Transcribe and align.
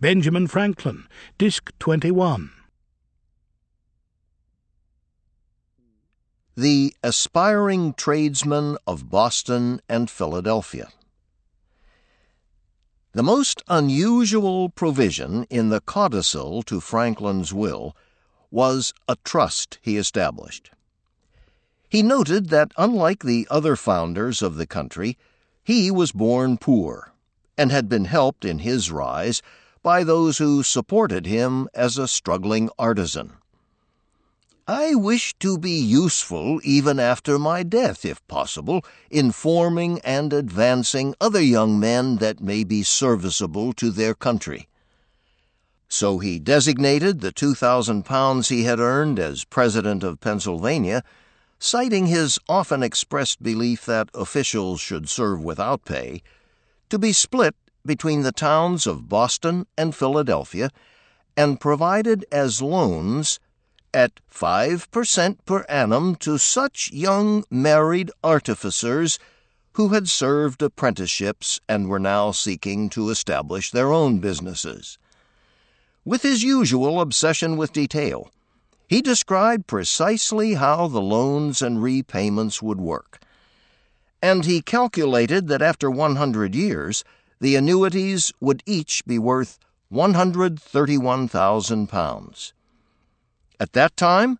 Benjamin 0.00 0.46
Franklin, 0.46 1.04
Disc 1.36 1.72
21. 1.78 2.52
The 6.56 6.94
Aspiring 7.02 7.92
Tradesmen 7.92 8.78
of 8.86 9.10
Boston 9.10 9.82
and 9.90 10.08
Philadelphia. 10.08 10.88
The 13.12 13.22
most 13.22 13.62
unusual 13.68 14.70
provision 14.70 15.44
in 15.50 15.68
the 15.68 15.82
codicil 15.82 16.62
to 16.62 16.80
Franklin's 16.80 17.52
will 17.52 17.94
was 18.50 18.94
a 19.06 19.16
trust 19.22 19.78
he 19.82 19.98
established. 19.98 20.70
He 21.90 22.02
noted 22.02 22.48
that, 22.48 22.72
unlike 22.78 23.22
the 23.22 23.46
other 23.50 23.76
founders 23.76 24.40
of 24.40 24.54
the 24.54 24.66
country, 24.66 25.18
he 25.62 25.90
was 25.90 26.12
born 26.12 26.56
poor 26.56 27.12
and 27.58 27.70
had 27.70 27.86
been 27.86 28.06
helped 28.06 28.46
in 28.46 28.60
his 28.60 28.90
rise 28.90 29.42
by 29.82 30.04
those 30.04 30.38
who 30.38 30.62
supported 30.62 31.26
him 31.26 31.68
as 31.74 31.96
a 31.96 32.08
struggling 32.08 32.70
artisan. 32.78 33.32
I 34.68 34.94
wish 34.94 35.34
to 35.40 35.58
be 35.58 35.80
useful 35.80 36.60
even 36.62 37.00
after 37.00 37.38
my 37.38 37.64
death, 37.64 38.04
if 38.04 38.24
possible, 38.28 38.84
in 39.10 39.32
forming 39.32 39.98
and 40.00 40.32
advancing 40.32 41.14
other 41.20 41.42
young 41.42 41.80
men 41.80 42.16
that 42.16 42.40
may 42.40 42.62
be 42.62 42.82
serviceable 42.84 43.72
to 43.74 43.90
their 43.90 44.14
country. 44.14 44.68
So 45.88 46.18
he 46.18 46.38
designated 46.38 47.20
the 47.20 47.32
two 47.32 47.54
thousand 47.54 48.04
pounds 48.04 48.48
he 48.48 48.62
had 48.62 48.78
earned 48.78 49.18
as 49.18 49.44
President 49.44 50.04
of 50.04 50.20
Pennsylvania, 50.20 51.02
citing 51.58 52.06
his 52.06 52.38
often 52.48 52.84
expressed 52.84 53.42
belief 53.42 53.84
that 53.86 54.08
officials 54.14 54.80
should 54.80 55.08
serve 55.08 55.42
without 55.42 55.84
pay, 55.84 56.22
to 56.90 56.98
be 56.98 57.12
split 57.12 57.56
between 57.84 58.22
the 58.22 58.32
towns 58.32 58.86
of 58.86 59.08
Boston 59.08 59.66
and 59.76 59.94
Philadelphia 59.94 60.70
and 61.36 61.60
provided 61.60 62.24
as 62.30 62.60
loans 62.62 63.40
at 63.92 64.20
5% 64.32 65.38
per 65.44 65.64
annum 65.68 66.14
to 66.16 66.38
such 66.38 66.92
young 66.92 67.44
married 67.50 68.10
artificers 68.22 69.18
who 69.74 69.88
had 69.88 70.08
served 70.08 70.62
apprenticeships 70.62 71.60
and 71.68 71.88
were 71.88 71.98
now 71.98 72.30
seeking 72.30 72.88
to 72.90 73.10
establish 73.10 73.70
their 73.70 73.92
own 73.92 74.18
businesses. 74.18 74.98
With 76.04 76.22
his 76.22 76.42
usual 76.42 77.00
obsession 77.00 77.56
with 77.56 77.72
detail, 77.72 78.30
he 78.88 79.00
described 79.00 79.66
precisely 79.66 80.54
how 80.54 80.88
the 80.88 81.00
loans 81.00 81.62
and 81.62 81.82
repayments 81.82 82.60
would 82.60 82.80
work. 82.80 83.20
And 84.20 84.44
he 84.44 84.60
calculated 84.60 85.46
that 85.48 85.62
after 85.62 85.90
100 85.90 86.54
years, 86.54 87.04
the 87.40 87.56
annuities 87.56 88.32
would 88.40 88.62
each 88.66 89.04
be 89.06 89.18
worth 89.18 89.58
131,000 89.88 91.88
pounds. 91.88 92.52
At 93.58 93.72
that 93.72 93.96
time, 93.96 94.38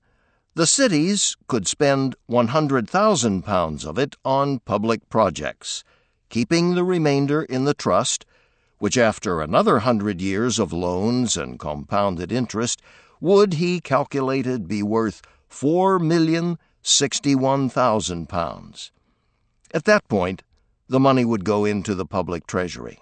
the 0.54 0.66
cities 0.66 1.36
could 1.48 1.66
spend 1.66 2.14
100,000 2.26 3.42
pounds 3.42 3.84
of 3.84 3.98
it 3.98 4.16
on 4.24 4.60
public 4.60 5.08
projects, 5.08 5.82
keeping 6.28 6.74
the 6.74 6.84
remainder 6.84 7.42
in 7.42 7.64
the 7.64 7.74
trust, 7.74 8.26
which 8.78 8.98
after 8.98 9.40
another 9.40 9.80
hundred 9.80 10.20
years 10.20 10.58
of 10.58 10.72
loans 10.72 11.36
and 11.36 11.58
compounded 11.58 12.30
interest 12.30 12.80
would, 13.20 13.54
he 13.54 13.80
calculated, 13.80 14.68
be 14.68 14.82
worth 14.82 15.22
four 15.48 15.98
million 15.98 16.58
sixty-one 16.82 17.68
thousand 17.68 18.28
pounds. 18.28 18.92
At 19.72 19.84
that 19.84 20.08
point, 20.08 20.42
the 20.90 20.98
money 20.98 21.24
would 21.24 21.44
go 21.44 21.64
into 21.64 21.94
the 21.94 22.04
public 22.04 22.48
treasury. 22.48 22.98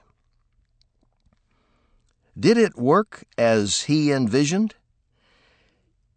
Did 2.39 2.59
it 2.59 2.77
work 2.77 3.25
as 3.39 3.85
he 3.85 4.13
envisioned? 4.13 4.75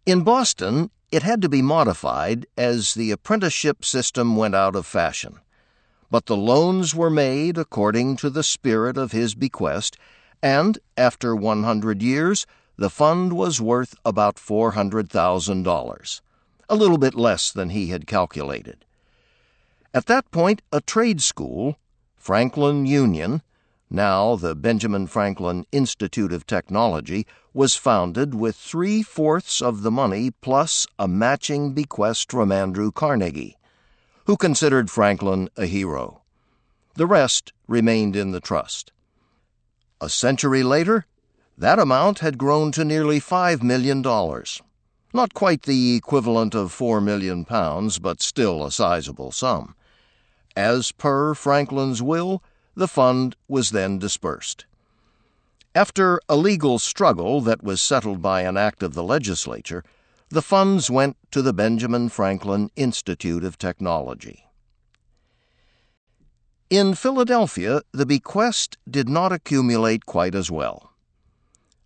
In 0.05 0.25
Boston, 0.25 0.92
it 1.14 1.23
had 1.23 1.42
to 1.42 1.47
be 1.47 1.61
modified 1.61 2.45
as 2.58 2.94
the 2.94 3.11
apprenticeship 3.11 3.86
system 3.86 4.36
went 4.36 4.54
out 4.54 4.76
of 4.76 4.86
fashion. 4.86 5.39
But 6.09 6.26
the 6.26 6.36
loans 6.36 6.93
were 6.93 7.09
made 7.09 7.58
according 7.58 8.17
to 8.17 8.30
the 8.30 8.43
spirit 8.43 8.98
of 8.98 9.14
his 9.14 9.33
bequest, 9.33 9.95
and 10.43 10.77
after 10.98 11.33
100 11.33 12.02
years, 12.03 12.45
the 12.76 12.89
fund 12.89 13.32
was 13.32 13.61
worth 13.61 13.95
about 14.03 14.36
$400,000, 14.36 16.21
a 16.67 16.76
little 16.76 16.98
bit 16.98 17.15
less 17.15 17.49
than 17.49 17.70
he 17.70 17.88
had 17.88 18.08
calculated. 18.08 18.83
At 19.93 20.05
that 20.05 20.31
point, 20.31 20.61
a 20.71 20.79
trade 20.79 21.21
school, 21.21 21.77
Franklin 22.15 22.85
Union, 22.85 23.41
now 23.89 24.37
the 24.37 24.55
Benjamin 24.55 25.05
Franklin 25.05 25.65
Institute 25.73 26.31
of 26.31 26.47
Technology, 26.47 27.27
was 27.53 27.75
founded 27.75 28.33
with 28.33 28.55
three 28.55 29.03
fourths 29.03 29.61
of 29.61 29.81
the 29.81 29.91
money 29.91 30.31
plus 30.31 30.87
a 30.97 31.09
matching 31.09 31.73
bequest 31.73 32.31
from 32.31 32.53
Andrew 32.53 32.89
Carnegie, 32.89 33.57
who 34.27 34.37
considered 34.37 34.89
Franklin 34.89 35.49
a 35.57 35.65
hero. 35.65 36.21
The 36.93 37.05
rest 37.05 37.52
remained 37.67 38.15
in 38.15 38.31
the 38.31 38.39
trust. 38.39 38.93
A 39.99 40.08
century 40.08 40.63
later, 40.63 41.05
that 41.58 41.79
amount 41.79 42.19
had 42.19 42.37
grown 42.37 42.71
to 42.71 42.85
nearly 42.85 43.19
$5 43.19 43.61
million. 43.61 44.02
Not 45.13 45.33
quite 45.33 45.63
the 45.63 45.95
equivalent 45.97 46.55
of 46.55 46.71
four 46.71 47.02
million 47.02 47.43
pounds, 47.43 47.99
but 47.99 48.21
still 48.21 48.65
a 48.65 48.71
sizable 48.71 49.33
sum. 49.33 49.75
As 50.56 50.92
per 50.92 51.34
Franklin's 51.34 52.02
will, 52.02 52.42
the 52.76 52.88
fund 52.88 53.36
was 53.48 53.72
then 53.72 54.00
dispersed. 54.00 54.66
After 55.73 56.20
a 56.28 56.36
legal 56.36 56.80
struggle 56.80 57.39
that 57.42 57.64
was 57.64 57.82
settled 57.82 58.22
by 58.22 58.42
an 58.42 58.58
act 58.58 58.84
of 58.84 58.94
the 58.94 59.04
legislature, 59.04 59.84
the 60.30 60.42
funds 60.42 60.89
went 60.89 61.16
to 61.32 61.42
the 61.42 61.54
Benjamin 61.54 62.10
Franklin 62.10 62.70
Institute 62.76 63.44
of 63.44 63.58
Technology. 63.58 64.45
In 66.70 66.94
Philadelphia, 66.95 67.82
the 67.92 68.06
bequest 68.06 68.78
did 68.89 69.10
not 69.10 69.33
accumulate 69.33 70.06
quite 70.06 70.36
as 70.36 70.52
well. 70.52 70.92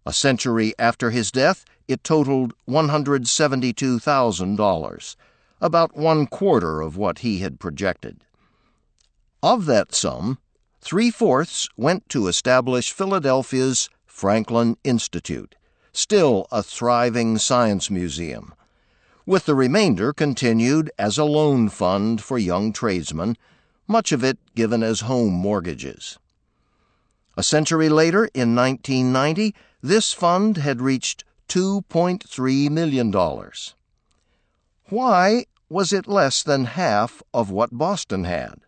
A 0.06 0.14
century 0.14 0.76
after 0.78 1.10
his 1.10 1.32
death, 1.32 1.66
it 1.88 2.04
totaled 2.04 2.54
$172,000, 2.68 5.16
about 5.62 5.98
one 5.98 6.28
quarter 6.28 6.82
of 6.82 6.98
what 6.98 7.20
he 7.20 7.40
had 7.40 7.60
projected. 7.60 8.25
Of 9.46 9.68
that 9.68 9.94
sum, 9.94 10.40
Three 10.82 11.12
fourths 11.12 11.70
went 11.78 12.10
to 12.10 12.28
establish 12.28 12.92
Philadelphia's 12.92 13.92
Franklin 14.08 14.76
Institute, 14.84 15.54
still 15.94 16.48
a 16.52 16.64
thriving 16.64 17.38
science 17.38 17.92
museum, 17.92 18.56
with 19.24 19.46
the 19.46 19.54
remainder 19.54 20.14
continued 20.14 20.90
as 20.98 21.20
a 21.20 21.26
loan 21.26 21.70
fund 21.70 22.24
for 22.24 22.40
young 22.40 22.74
tradesmen, 22.74 23.38
much 23.88 24.12
of 24.12 24.24
it 24.24 24.40
given 24.56 24.82
as 24.82 25.02
home 25.02 25.34
mortgages. 25.34 26.18
A 27.38 27.44
century 27.44 27.88
later, 27.88 28.26
in 28.34 28.56
1990, 28.56 29.54
this 29.80 30.12
fund 30.12 30.58
had 30.58 30.82
reached 30.82 31.24
$2.3 31.50 32.72
million. 32.72 33.12
Why 34.90 35.46
was 35.70 35.94
it 35.94 36.08
less 36.08 36.42
than 36.42 36.66
half 36.66 37.22
of 37.32 37.52
what 37.52 37.78
Boston 37.78 38.24
had? 38.24 38.65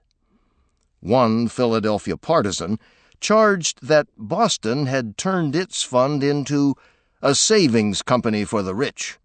One 1.00 1.47
Philadelphia 1.47 2.18
partisan 2.18 2.80
charged 3.19 3.85
that 3.88 4.08
Boston 4.18 4.85
had 4.85 5.18
turned 5.18 5.56
its 5.56 5.84
fund 5.84 6.24
into 6.24 6.75
a 7.22 7.35
savings 7.35 8.02
company 8.02 8.44
for 8.46 8.62
the 8.62 8.75
rich. 8.75 9.18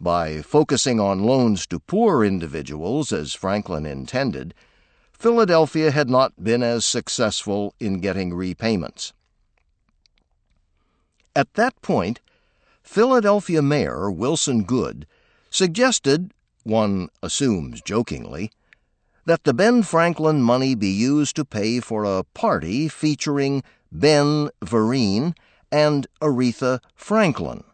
By 0.00 0.42
focusing 0.42 1.00
on 1.00 1.24
loans 1.24 1.66
to 1.68 1.78
poor 1.78 2.24
individuals, 2.24 3.12
as 3.12 3.34
Franklin 3.34 3.86
intended, 3.86 4.54
Philadelphia 5.12 5.90
had 5.90 6.10
not 6.10 6.42
been 6.42 6.62
as 6.62 6.84
successful 6.84 7.74
in 7.80 8.00
getting 8.00 8.34
repayments. 8.34 9.12
At 11.34 11.54
that 11.54 11.80
point, 11.82 12.20
Philadelphia 12.82 13.62
Mayor 13.62 14.10
Wilson 14.10 14.64
Goode 14.64 15.06
suggested, 15.50 16.32
one 16.64 17.08
assumes 17.22 17.80
jokingly, 17.80 18.50
that 19.26 19.44
the 19.44 19.54
Ben 19.54 19.82
Franklin 19.82 20.42
money 20.42 20.74
be 20.74 20.88
used 20.88 21.36
to 21.36 21.44
pay 21.44 21.80
for 21.80 22.04
a 22.04 22.24
party 22.34 22.88
featuring 22.88 23.62
Ben 23.90 24.50
Vereen 24.62 25.34
and 25.72 26.06
Aretha 26.20 26.80
Franklin. 26.94 27.64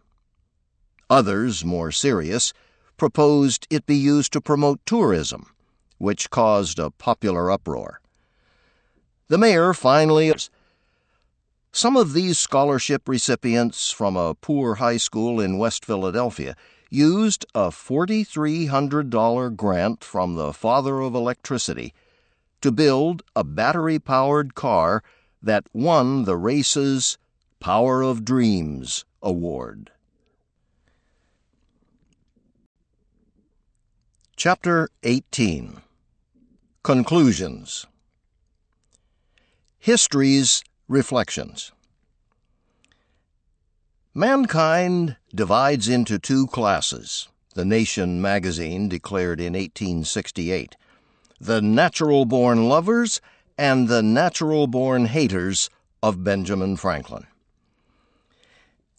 Others, 1.09 1.65
more 1.65 1.91
serious, 1.91 2.53
proposed 2.97 3.67
it 3.71 3.85
be 3.87 3.97
used 3.97 4.33
to 4.33 4.41
promote 4.41 4.85
tourism, 4.87 5.53
which 5.99 6.31
caused 6.31 6.79
a 6.79 6.91
popular 6.91 7.51
uproar. 7.51 8.01
The 9.29 9.39
mayor 9.39 9.75
finally. 9.75 10.33
Some 11.73 11.97
of 11.97 12.15
these 12.15 12.39
scholarship 12.39 13.09
recipients 13.09 13.93
from 13.93 14.17
a 14.17 14.35
poor 14.35 14.77
high 14.77 14.97
school 14.97 15.41
in 15.41 15.57
West 15.57 15.85
Philadelphia 15.85 16.57
used 16.91 17.47
a 17.55 17.69
$4,300 17.69 19.57
grant 19.57 20.03
from 20.03 20.35
the 20.35 20.53
father 20.53 21.01
of 21.01 21.15
electricity 21.15 21.95
to 22.61 22.73
build 22.73 23.23
a 23.35 23.45
battery 23.45 23.99
powered 23.99 24.55
car 24.55 25.03
that 25.41 25.65
won 25.73 26.25
the 26.25 26.37
race's 26.37 27.17
Power 27.61 28.03
of 28.03 28.25
Dreams 28.25 29.05
Award. 29.23 29.91
Chapter 34.37 34.89
18 35.03 35.83
Conclusions. 36.83 37.87
History's 39.79 40.65
Reflections 40.89 41.73
Mankind 44.15 45.17
divides 45.33 45.89
into 45.89 46.19
two 46.19 46.49
classes, 46.49 47.29
the 47.55 47.65
Nation 47.65 48.21
magazine 48.21 48.89
declared 48.89 49.39
in 49.39 49.53
1868 49.53 50.75
the 51.41 51.63
natural 51.63 52.25
born 52.25 52.69
lovers 52.69 53.21
and 53.57 53.87
the 53.87 54.03
natural 54.03 54.67
born 54.67 55.05
haters 55.05 55.71
of 56.03 56.25
Benjamin 56.25 56.77
Franklin. 56.77 57.29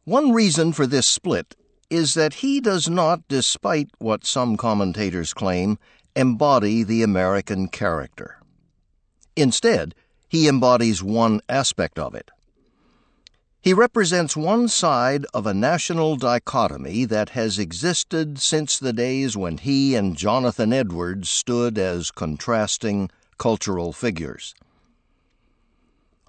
One 0.06 0.32
reason 0.32 0.72
for 0.72 0.88
this 0.88 1.08
split 1.08 1.58
is 1.90 2.14
that 2.14 2.36
he 2.36 2.62
does 2.62 2.90
not, 2.90 3.28
despite 3.28 3.90
what 3.98 4.26
some 4.26 4.56
commentators 4.56 5.34
claim, 5.34 5.78
embody 6.16 6.84
the 6.84 7.04
American 7.04 7.68
character. 7.68 8.40
Instead, 9.36 9.94
he 10.30 10.48
embodies 10.48 11.04
one 11.04 11.42
aspect 11.50 12.00
of 12.00 12.16
it 12.16 12.32
he 13.62 13.74
represents 13.74 14.36
one 14.36 14.68
side 14.68 15.24
of 15.36 15.46
a 15.46 15.54
national 15.54 16.16
dichotomy 16.16 17.06
that 17.06 17.30
has 17.30 17.60
existed 17.60 18.40
since 18.40 18.80
the 18.80 18.92
days 18.92 19.38
when 19.38 19.60
he 19.60 19.94
and 19.96 20.18
Jonathan 20.18 20.74
Edwards 20.74 21.30
stood 21.30 21.78
as 21.78 22.10
contrasting 22.10 23.10
cultural 23.38 23.94
figures. 23.94 24.56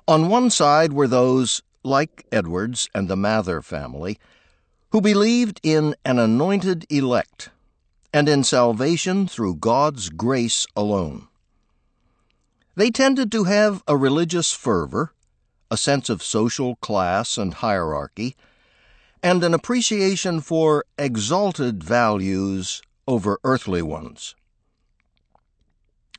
On 0.07 0.29
one 0.29 0.51
side 0.51 0.93
were 0.93 1.09
those, 1.09 1.63
like 1.83 2.27
Edwards 2.31 2.91
and 2.95 3.09
the 3.09 3.17
Mather 3.17 3.63
family, 3.63 4.19
who 4.91 5.01
believed 5.01 5.59
in 5.63 5.95
an 6.05 6.19
anointed 6.19 6.85
elect 6.91 7.49
and 8.13 8.29
in 8.29 8.45
salvation 8.45 9.27
through 9.27 9.55
God's 9.55 10.11
grace 10.11 10.67
alone. 10.77 11.29
They 12.75 12.91
tended 12.91 13.33
to 13.33 13.45
have 13.45 13.83
a 13.89 13.97
religious 13.97 14.53
fervor 14.53 15.15
a 15.73 15.77
sense 15.79 16.11
of 16.11 16.23
social 16.23 16.77
class 16.77 17.39
and 17.39 17.55
hierarchy, 17.55 18.37
and 19.23 19.43
an 19.43 19.55
appreciation 19.55 20.39
for 20.39 20.85
exalted 20.99 21.83
values 21.83 22.83
over 23.09 23.41
earthly 23.43 23.81
ones. 23.81 24.35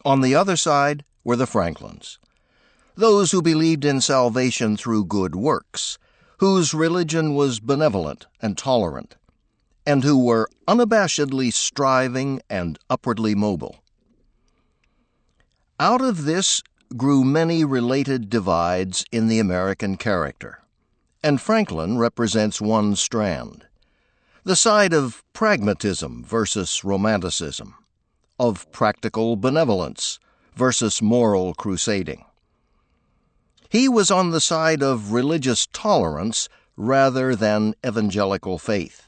On 0.04 0.22
the 0.22 0.34
other 0.34 0.58
side 0.58 1.06
were 1.24 1.36
the 1.36 1.46
Franklins, 1.46 2.18
those 2.96 3.30
who 3.30 3.44
believed 3.44 3.86
in 3.86 4.02
salvation 4.02 4.76
through 4.76 5.06
good 5.06 5.36
works, 5.36 6.00
whose 6.40 6.74
religion 6.74 7.36
was 7.36 7.60
benevolent 7.60 8.26
and 8.42 8.58
tolerant, 8.58 9.18
and 9.86 10.04
who 10.04 10.18
were 10.18 10.50
unabashedly 10.68 11.54
striving 11.54 12.42
and 12.50 12.80
upwardly 12.90 13.36
mobile. 13.36 13.84
Out 15.80 16.02
of 16.02 16.26
this 16.26 16.64
grew 16.96 17.24
many 17.24 17.64
related 17.64 18.30
divides 18.30 19.04
in 19.12 19.28
the 19.28 19.40
American 19.40 19.98
character, 19.98 20.60
and 21.24 21.42
Franklin 21.42 21.98
represents 21.98 22.62
one 22.62 22.96
strand 22.96 23.66
the 24.46 24.56
side 24.58 24.94
of 24.94 25.24
pragmatism 25.32 26.22
versus 26.26 26.84
romanticism, 26.84 27.76
of 28.38 28.70
practical 28.74 29.38
benevolence 29.38 30.20
versus 30.54 31.02
moral 31.02 31.54
crusading. 31.54 32.26
He 33.70 33.88
was 33.88 34.12
on 34.12 34.32
the 34.32 34.42
side 34.42 34.84
of 34.84 35.14
religious 35.14 35.68
tolerance 35.72 36.50
rather 36.76 37.38
than 37.38 37.74
evangelical 37.86 38.60
faith, 38.60 39.08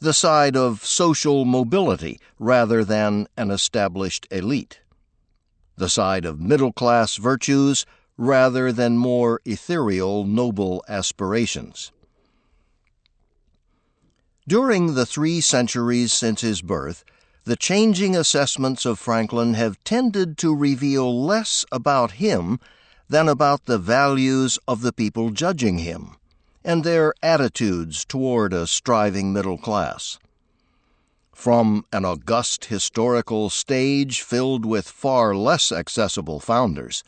the 0.00 0.14
side 0.14 0.56
of 0.56 0.84
social 0.84 1.44
mobility 1.44 2.18
rather 2.38 2.82
than 2.82 3.28
an 3.36 3.50
established 3.50 4.26
elite 4.30 4.80
the 5.76 5.88
side 5.88 6.24
of 6.24 6.40
middle 6.40 6.72
class 6.72 7.16
virtues 7.16 7.84
rather 8.16 8.72
than 8.72 8.96
more 8.96 9.40
ethereal 9.44 10.24
noble 10.24 10.84
aspirations. 10.88 11.90
During 14.46 14.94
the 14.94 15.06
three 15.06 15.40
centuries 15.40 16.12
since 16.12 16.42
his 16.42 16.62
birth, 16.62 17.04
the 17.44 17.56
changing 17.56 18.14
assessments 18.16 18.84
of 18.84 18.98
Franklin 18.98 19.54
have 19.54 19.82
tended 19.84 20.38
to 20.38 20.54
reveal 20.54 21.24
less 21.24 21.64
about 21.72 22.12
him 22.12 22.58
than 23.08 23.28
about 23.28 23.66
the 23.66 23.78
values 23.78 24.58
of 24.66 24.82
the 24.82 24.92
people 24.92 25.30
judging 25.30 25.78
him 25.78 26.16
and 26.64 26.82
their 26.82 27.12
attitudes 27.22 28.04
toward 28.04 28.52
a 28.52 28.66
striving 28.66 29.32
middle 29.32 29.58
class. 29.58 30.18
From 31.34 31.84
an 31.92 32.04
august 32.04 32.66
historical 32.66 33.50
stage 33.50 34.22
filled 34.22 34.64
with 34.64 34.88
far 34.88 35.34
less 35.34 35.70
accessible 35.72 36.40
founders, 36.40 37.04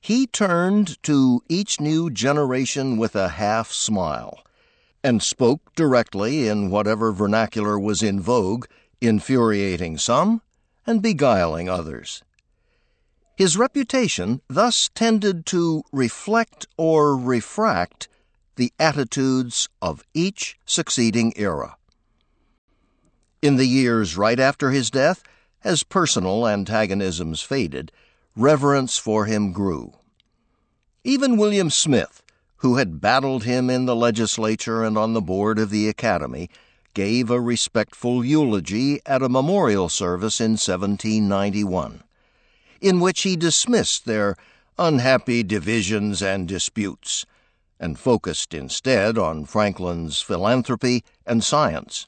he 0.00 0.26
turned 0.26 1.02
to 1.04 1.42
each 1.48 1.80
new 1.80 2.10
generation 2.10 2.96
with 2.96 3.14
a 3.14 3.28
half 3.30 3.72
smile 3.72 4.40
and 5.02 5.22
spoke 5.22 5.74
directly 5.74 6.48
in 6.48 6.70
whatever 6.70 7.12
vernacular 7.12 7.78
was 7.78 8.02
in 8.02 8.20
vogue, 8.20 8.66
infuriating 9.00 9.96
some 9.96 10.42
and 10.86 11.00
beguiling 11.00 11.68
others. 11.68 12.22
His 13.36 13.56
reputation 13.56 14.42
thus 14.48 14.90
tended 14.94 15.46
to 15.46 15.82
reflect 15.92 16.66
or 16.76 17.16
refract 17.16 18.08
the 18.56 18.72
attitudes 18.78 19.68
of 19.80 20.04
each 20.12 20.58
succeeding 20.66 21.32
era. 21.36 21.76
In 23.42 23.56
the 23.56 23.66
years 23.66 24.16
right 24.16 24.38
after 24.38 24.70
his 24.70 24.88
death, 24.88 25.24
as 25.64 25.82
personal 25.82 26.46
antagonisms 26.46 27.42
faded, 27.42 27.90
reverence 28.36 28.98
for 28.98 29.24
him 29.26 29.50
grew. 29.50 29.94
Even 31.02 31.36
William 31.36 31.68
Smith, 31.68 32.22
who 32.58 32.76
had 32.76 33.00
battled 33.00 33.42
him 33.42 33.68
in 33.68 33.84
the 33.84 33.96
legislature 33.96 34.84
and 34.84 34.96
on 34.96 35.12
the 35.12 35.20
board 35.20 35.58
of 35.58 35.70
the 35.70 35.88
Academy, 35.88 36.48
gave 36.94 37.30
a 37.30 37.40
respectful 37.40 38.24
eulogy 38.24 39.00
at 39.06 39.22
a 39.22 39.28
memorial 39.28 39.88
service 39.88 40.40
in 40.40 40.52
1791, 40.52 42.04
in 42.80 43.00
which 43.00 43.22
he 43.22 43.34
dismissed 43.34 44.04
their 44.04 44.36
unhappy 44.78 45.42
divisions 45.42 46.22
and 46.22 46.46
disputes, 46.46 47.26
and 47.80 47.98
focused 47.98 48.54
instead 48.54 49.18
on 49.18 49.44
Franklin's 49.44 50.20
philanthropy 50.20 51.02
and 51.26 51.42
science. 51.42 52.06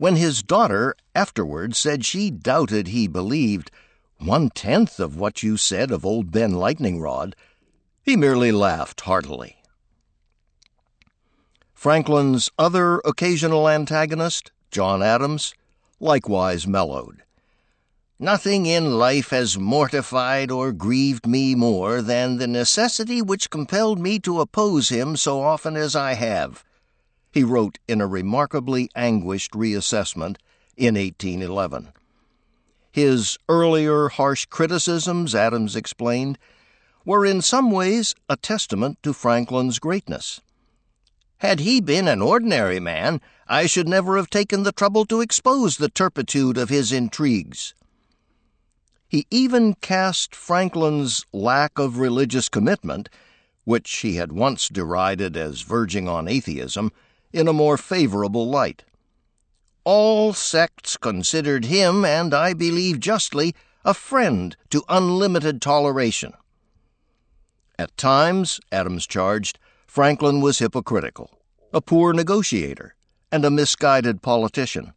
When 0.00 0.16
his 0.16 0.42
daughter 0.42 0.94
afterward 1.14 1.76
said 1.76 2.06
she 2.06 2.30
doubted 2.30 2.88
he 2.88 3.06
believed 3.06 3.70
one 4.16 4.48
tenth 4.48 4.98
of 4.98 5.18
what 5.18 5.42
you 5.42 5.58
said 5.58 5.90
of 5.90 6.06
old 6.06 6.32
Ben 6.32 6.54
Lightning 6.54 7.02
Rod, 7.02 7.36
he 8.02 8.16
merely 8.16 8.50
laughed 8.50 9.02
heartily. 9.02 9.58
Franklin's 11.74 12.48
other 12.58 13.02
occasional 13.04 13.68
antagonist, 13.68 14.52
John 14.70 15.02
Adams, 15.02 15.52
likewise 16.00 16.66
mellowed. 16.66 17.22
Nothing 18.18 18.64
in 18.64 18.98
life 18.98 19.28
has 19.28 19.58
mortified 19.58 20.50
or 20.50 20.72
grieved 20.72 21.26
me 21.26 21.54
more 21.54 22.00
than 22.00 22.38
the 22.38 22.46
necessity 22.46 23.20
which 23.20 23.50
compelled 23.50 23.98
me 23.98 24.18
to 24.20 24.40
oppose 24.40 24.88
him 24.88 25.14
so 25.14 25.42
often 25.42 25.76
as 25.76 25.94
I 25.94 26.14
have 26.14 26.64
he 27.30 27.44
wrote 27.44 27.78
in 27.86 28.00
a 28.00 28.06
remarkably 28.06 28.90
anguished 28.94 29.52
reassessment 29.52 30.36
in 30.76 30.94
1811. 30.94 31.92
His 32.90 33.38
earlier 33.48 34.08
harsh 34.08 34.46
criticisms, 34.46 35.34
Adams 35.34 35.76
explained, 35.76 36.38
were 37.04 37.24
in 37.24 37.40
some 37.40 37.70
ways 37.70 38.14
a 38.28 38.36
testament 38.36 38.98
to 39.02 39.12
Franklin's 39.12 39.78
greatness. 39.78 40.40
Had 41.38 41.60
he 41.60 41.80
been 41.80 42.08
an 42.08 42.20
ordinary 42.20 42.80
man, 42.80 43.20
I 43.48 43.66
should 43.66 43.88
never 43.88 44.16
have 44.16 44.28
taken 44.28 44.62
the 44.62 44.72
trouble 44.72 45.06
to 45.06 45.20
expose 45.20 45.76
the 45.76 45.88
turpitude 45.88 46.58
of 46.58 46.68
his 46.68 46.92
intrigues. 46.92 47.74
He 49.08 49.26
even 49.30 49.74
cast 49.74 50.36
Franklin's 50.36 51.24
lack 51.32 51.78
of 51.78 51.98
religious 51.98 52.48
commitment, 52.48 53.08
which 53.64 53.90
he 53.98 54.16
had 54.16 54.32
once 54.32 54.68
derided 54.68 55.36
as 55.36 55.62
verging 55.62 56.08
on 56.08 56.28
atheism, 56.28 56.92
in 57.32 57.48
a 57.48 57.52
more 57.52 57.76
favorable 57.76 58.48
light. 58.48 58.84
All 59.84 60.32
sects 60.32 60.96
considered 60.96 61.64
him, 61.64 62.04
and 62.04 62.34
I 62.34 62.54
believe 62.54 63.00
justly, 63.00 63.54
a 63.84 63.94
friend 63.94 64.56
to 64.70 64.84
unlimited 64.88 65.62
toleration. 65.62 66.34
At 67.78 67.96
times, 67.96 68.60
Adams 68.70 69.06
charged, 69.06 69.58
Franklin 69.86 70.40
was 70.40 70.58
hypocritical, 70.58 71.30
a 71.72 71.80
poor 71.80 72.12
negotiator, 72.12 72.94
and 73.32 73.44
a 73.44 73.50
misguided 73.50 74.20
politician. 74.20 74.92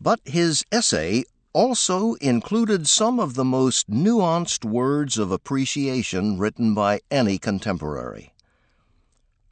But 0.00 0.20
his 0.24 0.64
essay 0.70 1.24
also 1.52 2.14
included 2.14 2.86
some 2.86 3.18
of 3.18 3.34
the 3.34 3.44
most 3.44 3.90
nuanced 3.90 4.64
words 4.64 5.18
of 5.18 5.32
appreciation 5.32 6.38
written 6.38 6.74
by 6.74 7.00
any 7.10 7.38
contemporary. 7.38 8.32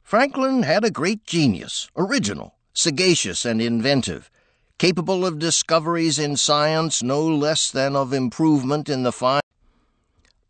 Franklin 0.09 0.63
had 0.63 0.83
a 0.83 0.89
great 0.89 1.23
genius, 1.27 1.87
original, 1.95 2.55
sagacious, 2.73 3.45
and 3.45 3.61
inventive, 3.61 4.31
capable 4.79 5.23
of 5.23 5.37
discoveries 5.37 6.17
in 6.17 6.35
science 6.35 7.03
no 7.03 7.23
less 7.23 7.69
than 7.69 7.95
of 7.95 8.11
improvement 8.11 8.89
in 8.89 9.03
the 9.03 9.11
fine. 9.11 9.43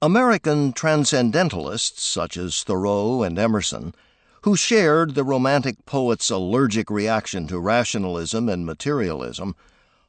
American 0.02 0.72
transcendentalists 0.72 2.02
such 2.02 2.38
as 2.38 2.64
Thoreau 2.64 3.22
and 3.22 3.38
Emerson, 3.38 3.94
who 4.44 4.56
shared 4.56 5.14
the 5.14 5.26
Romantic 5.26 5.86
poet's 5.86 6.30
allergic 6.30 6.90
reaction 6.90 7.46
to 7.48 7.60
rationalism 7.60 8.48
and 8.48 8.66
materialism, 8.66 9.58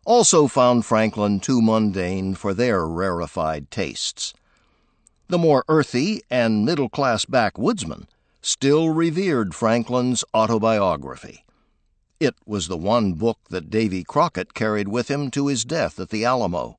also 0.05 0.47
found 0.47 0.87
Franklin 0.87 1.41
too 1.41 1.61
mundane 1.61 2.37
for 2.37 2.55
their 2.55 2.87
rarefied 2.87 3.69
tastes. 3.73 4.33
The 5.27 5.39
more 5.39 5.65
earthy 5.67 6.23
and 6.31 6.65
middle 6.65 6.89
class 6.89 7.25
backwoodsmen 7.25 8.07
still 8.43 8.91
revered 8.91 9.55
Franklin's 9.55 10.25
autobiography. 10.35 11.45
It 12.19 12.35
was 12.45 12.69
the 12.69 12.77
one 12.77 13.15
book 13.15 13.39
that 13.49 13.71
Davy 13.71 14.05
Crockett 14.05 14.55
carried 14.55 14.89
with 14.89 15.11
him 15.11 15.31
to 15.31 15.47
his 15.47 15.65
death 15.65 15.99
at 15.99 16.11
the 16.11 16.25
Alamo. 16.25 16.79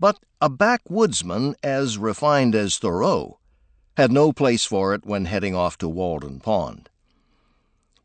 But 0.00 0.18
a 0.40 0.50
backwoodsman 0.50 1.54
as 1.62 1.98
refined 1.98 2.54
as 2.54 2.78
Thoreau 2.78 3.38
had 3.96 4.10
no 4.10 4.32
place 4.32 4.64
for 4.64 4.92
it 4.92 5.06
when 5.06 5.26
heading 5.26 5.54
off 5.54 5.78
to 5.78 5.88
Walden 5.88 6.40
Pond. 6.40 6.88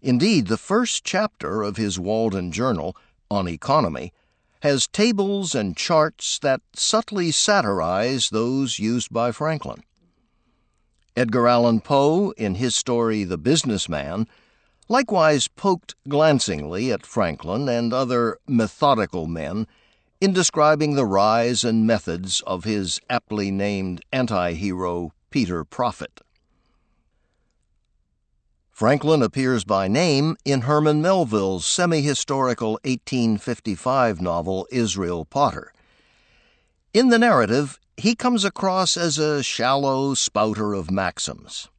Indeed, 0.02 0.48
the 0.48 0.58
first 0.58 1.04
chapter 1.04 1.62
of 1.64 1.78
his 1.78 2.00
Walden 2.00 2.52
Journal 2.52 2.96
on 3.30 3.48
economy 3.48 4.14
has 4.62 4.88
tables 4.88 5.56
and 5.56 5.76
charts 5.76 6.38
that 6.40 6.62
subtly 6.74 7.32
satirize 7.32 8.30
those 8.30 8.80
used 8.80 9.12
by 9.12 9.32
Franklin. 9.32 9.84
Edgar 11.16 11.48
Allan 11.48 11.82
Poe, 11.82 12.32
in 12.32 12.56
his 12.56 12.76
story 12.76 13.24
The 13.24 13.38
Businessman, 13.38 14.28
likewise 14.88 15.48
poked 15.48 15.96
glancingly 16.08 16.92
at 16.92 17.06
Franklin 17.06 17.68
and 17.68 17.94
other 17.94 18.38
methodical 18.48 19.28
men 19.28 19.68
in 20.22 20.34
describing 20.34 20.96
the 20.96 21.06
rise 21.06 21.64
and 21.64 21.88
methods 21.88 22.42
of 22.42 22.64
his 22.64 23.00
aptly 23.10 23.52
named 23.52 24.02
anti 24.12 24.54
hero, 24.54 25.14
Peter 25.30 25.64
Proffit. 25.64 26.22
Franklin 28.72 29.22
appears 29.22 29.66
by 29.66 29.88
name 29.90 30.38
in 30.46 30.62
Herman 30.62 31.02
Melville's 31.02 31.66
semi 31.66 32.02
historical 32.02 32.80
1855 32.84 34.22
novel 34.22 34.68
Israel 34.72 35.26
Potter. 35.26 35.74
In 36.94 37.10
the 37.10 37.20
narrative, 37.20 37.80
he 38.00 38.16
comes 38.16 38.46
across 38.46 38.96
as 38.96 39.18
a 39.18 39.44
shallow 39.44 40.14
spouter 40.14 40.74
of 40.74 40.90
maxims. 40.90 41.70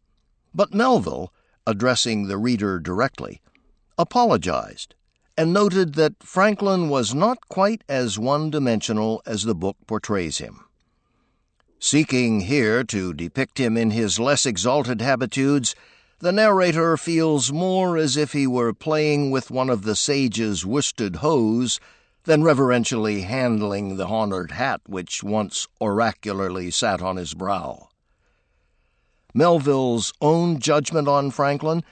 But 0.55 0.75
Melville, 0.75 1.33
addressing 1.67 2.29
the 2.29 2.39
reader 2.39 2.79
directly, 2.79 3.41
apologized 3.97 4.95
and 5.37 5.53
noted 5.53 5.95
that 5.95 6.23
Franklin 6.23 6.91
was 6.91 7.15
not 7.15 7.39
quite 7.49 7.83
as 7.89 8.19
one 8.19 8.51
dimensional 8.51 9.23
as 9.25 9.45
the 9.45 9.55
book 9.55 9.77
portrays 9.87 10.39
him. 10.39 10.65
Seeking 11.79 12.43
here 12.43 12.85
to 12.85 13.15
depict 13.15 13.59
him 13.59 13.77
in 13.79 13.91
his 13.91 14.19
less 14.19 14.45
exalted 14.45 15.01
habitudes, 15.01 15.75
the 16.19 16.33
narrator 16.33 16.99
feels 16.99 17.51
more 17.51 17.97
as 17.97 18.19
if 18.19 18.35
he 18.35 18.47
were 18.47 18.75
playing 18.75 19.31
with 19.31 19.51
one 19.51 19.71
of 19.71 19.85
the 19.85 19.97
sage's 19.97 20.67
worsted 20.67 21.17
hose 21.17 21.81
than 22.25 22.43
reverentially 22.43 23.23
handling 23.23 23.97
the 23.97 24.07
honored 24.07 24.53
hat 24.53 24.81
which 24.87 25.23
once 25.23 25.67
oracularly 25.81 26.71
sat 26.71 27.01
on 27.01 27.17
his 27.17 27.35
brow. 27.35 27.89
Melville's 29.33 30.13
own 30.21 30.59
judgment 30.59 31.09
on 31.09 31.31
Franklin 31.31 31.85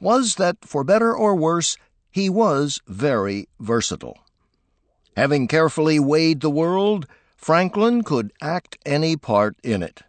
was 0.00 0.34
that, 0.36 0.56
for 0.62 0.84
better 0.84 1.14
or 1.16 1.34
worse, 1.34 1.76
he 2.10 2.28
was 2.28 2.80
very 2.86 3.48
versatile. 3.58 4.18
Having 5.16 5.48
carefully 5.48 5.98
weighed 5.98 6.40
the 6.40 6.50
world, 6.50 7.06
Franklin 7.36 8.02
could 8.02 8.32
act 8.42 8.76
any 8.84 9.16
part 9.16 9.56
in 9.62 9.82
it. 9.82 10.02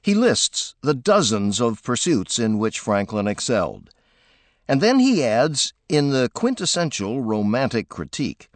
He 0.00 0.14
lists 0.14 0.74
the 0.82 0.94
dozens 0.94 1.60
of 1.60 1.82
pursuits 1.82 2.38
in 2.38 2.58
which 2.58 2.78
Franklin 2.78 3.26
excelled. 3.26 3.90
And 4.68 4.80
then 4.80 4.98
he 4.98 5.22
adds, 5.22 5.72
in 5.88 6.10
the 6.10 6.28
quintessential 6.34 7.22
romantic 7.22 7.88
critique, 7.88 8.48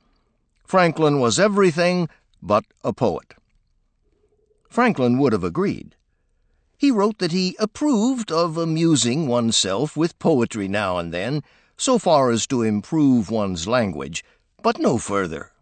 Franklin 0.65 1.21
was 1.21 1.39
everything 1.39 2.09
but 2.43 2.65
a 2.83 2.93
poet. 2.93 3.35
Franklin 4.69 5.19
would 5.19 5.33
have 5.33 5.45
agreed. 5.45 5.97
He 6.79 6.91
wrote 6.91 7.19
that 7.19 7.33
he 7.33 7.57
approved 7.59 8.33
of 8.33 8.57
amusing 8.57 9.27
oneself 9.27 9.97
with 9.97 10.19
poetry 10.19 10.67
now 10.67 10.97
and 10.99 11.13
then, 11.13 11.43
so 11.77 11.99
far 11.99 12.31
as 12.31 12.47
to 12.47 12.63
improve 12.63 13.31
one's 13.31 13.67
language, 13.67 14.25
but 14.63 14.79
no 14.79 14.97
further. 14.97 15.53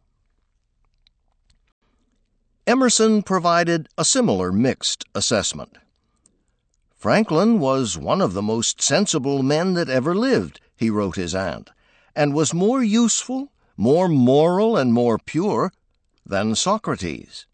Emerson 2.66 3.22
provided 3.22 3.88
a 3.96 4.04
similar 4.04 4.52
mixed 4.52 5.04
assessment. 5.14 5.78
Franklin 6.98 7.60
was 7.60 7.96
one 7.96 8.20
of 8.20 8.32
the 8.32 8.42
most 8.42 8.82
sensible 8.82 9.44
men 9.44 9.74
that 9.74 9.88
ever 9.88 10.16
lived, 10.16 10.60
he 10.76 10.90
wrote 10.90 11.14
his 11.14 11.32
aunt, 11.32 11.70
and 12.16 12.34
was 12.34 12.52
more 12.52 12.82
useful, 12.82 13.52
more 13.76 14.08
moral, 14.08 14.76
and 14.76 14.92
more 14.92 15.16
pure 15.16 15.72
than 16.26 16.56
Socrates. 16.56 17.46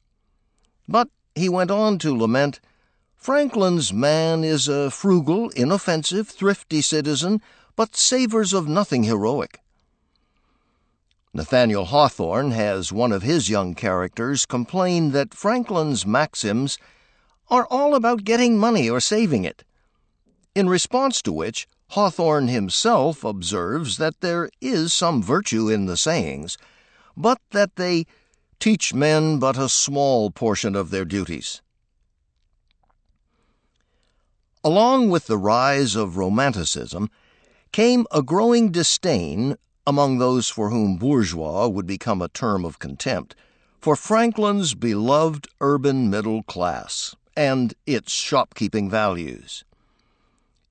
But 0.88 1.10
he 1.34 1.50
went 1.50 1.70
on 1.70 1.98
to 1.98 2.16
lament 2.16 2.60
Franklin's 3.16 3.92
man 3.92 4.44
is 4.44 4.66
a 4.66 4.90
frugal, 4.90 5.50
inoffensive, 5.50 6.26
thrifty 6.26 6.80
citizen, 6.80 7.42
but 7.76 7.96
savors 7.96 8.54
of 8.54 8.66
nothing 8.66 9.02
heroic. 9.02 9.60
Nathaniel 11.34 11.84
Hawthorne 11.84 12.52
has 12.52 12.92
one 12.92 13.12
of 13.12 13.22
his 13.22 13.50
young 13.50 13.74
characters 13.74 14.46
complain 14.46 15.10
that 15.10 15.34
Franklin's 15.34 16.06
maxims 16.06 16.78
are 17.50 17.66
all 17.70 17.94
about 17.94 18.24
getting 18.24 18.58
money 18.58 18.88
or 18.88 19.00
saving 19.00 19.44
it. 19.44 19.64
In 20.54 20.68
response 20.68 21.20
to 21.22 21.32
which, 21.32 21.66
Hawthorne 21.90 22.48
himself 22.48 23.24
observes 23.24 23.98
that 23.98 24.20
there 24.20 24.48
is 24.60 24.92
some 24.92 25.22
virtue 25.22 25.68
in 25.68 25.86
the 25.86 25.96
sayings, 25.96 26.56
but 27.16 27.38
that 27.50 27.76
they 27.76 28.06
teach 28.58 28.94
men 28.94 29.38
but 29.38 29.58
a 29.58 29.68
small 29.68 30.30
portion 30.30 30.74
of 30.74 30.90
their 30.90 31.04
duties. 31.04 31.60
Along 34.62 35.10
with 35.10 35.26
the 35.26 35.36
rise 35.36 35.94
of 35.94 36.16
Romanticism 36.16 37.10
came 37.70 38.06
a 38.10 38.22
growing 38.22 38.72
disdain 38.72 39.56
among 39.86 40.18
those 40.18 40.48
for 40.48 40.70
whom 40.70 40.96
bourgeois 40.96 41.68
would 41.68 41.86
become 41.86 42.22
a 42.22 42.28
term 42.28 42.64
of 42.64 42.78
contempt, 42.78 43.36
for 43.80 43.94
Franklin's 43.94 44.74
beloved 44.74 45.46
urban 45.60 46.08
middle 46.08 46.42
class 46.42 47.14
and 47.36 47.74
its 47.86 48.12
shopkeeping 48.12 48.90
values. 48.90 49.64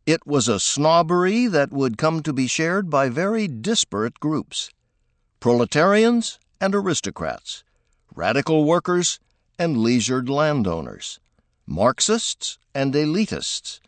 It 0.06 0.28
was 0.28 0.48
a 0.48 0.60
snobbery 0.60 1.48
that 1.48 1.72
would 1.72 1.98
come 1.98 2.22
to 2.24 2.34
be 2.34 2.48
shared 2.48 2.90
by 2.90 3.10
very 3.10 3.48
disparate 3.48 4.20
groups 4.20 4.70
proletarians 5.40 6.40
and 6.62 6.74
aristocrats, 6.74 7.64
radical 8.16 8.64
workers 8.64 9.20
and 9.60 9.78
leisured 9.78 10.30
landowners, 10.30 11.20
Marxists 11.66 12.58
and 12.74 12.94
elitists, 12.94 13.80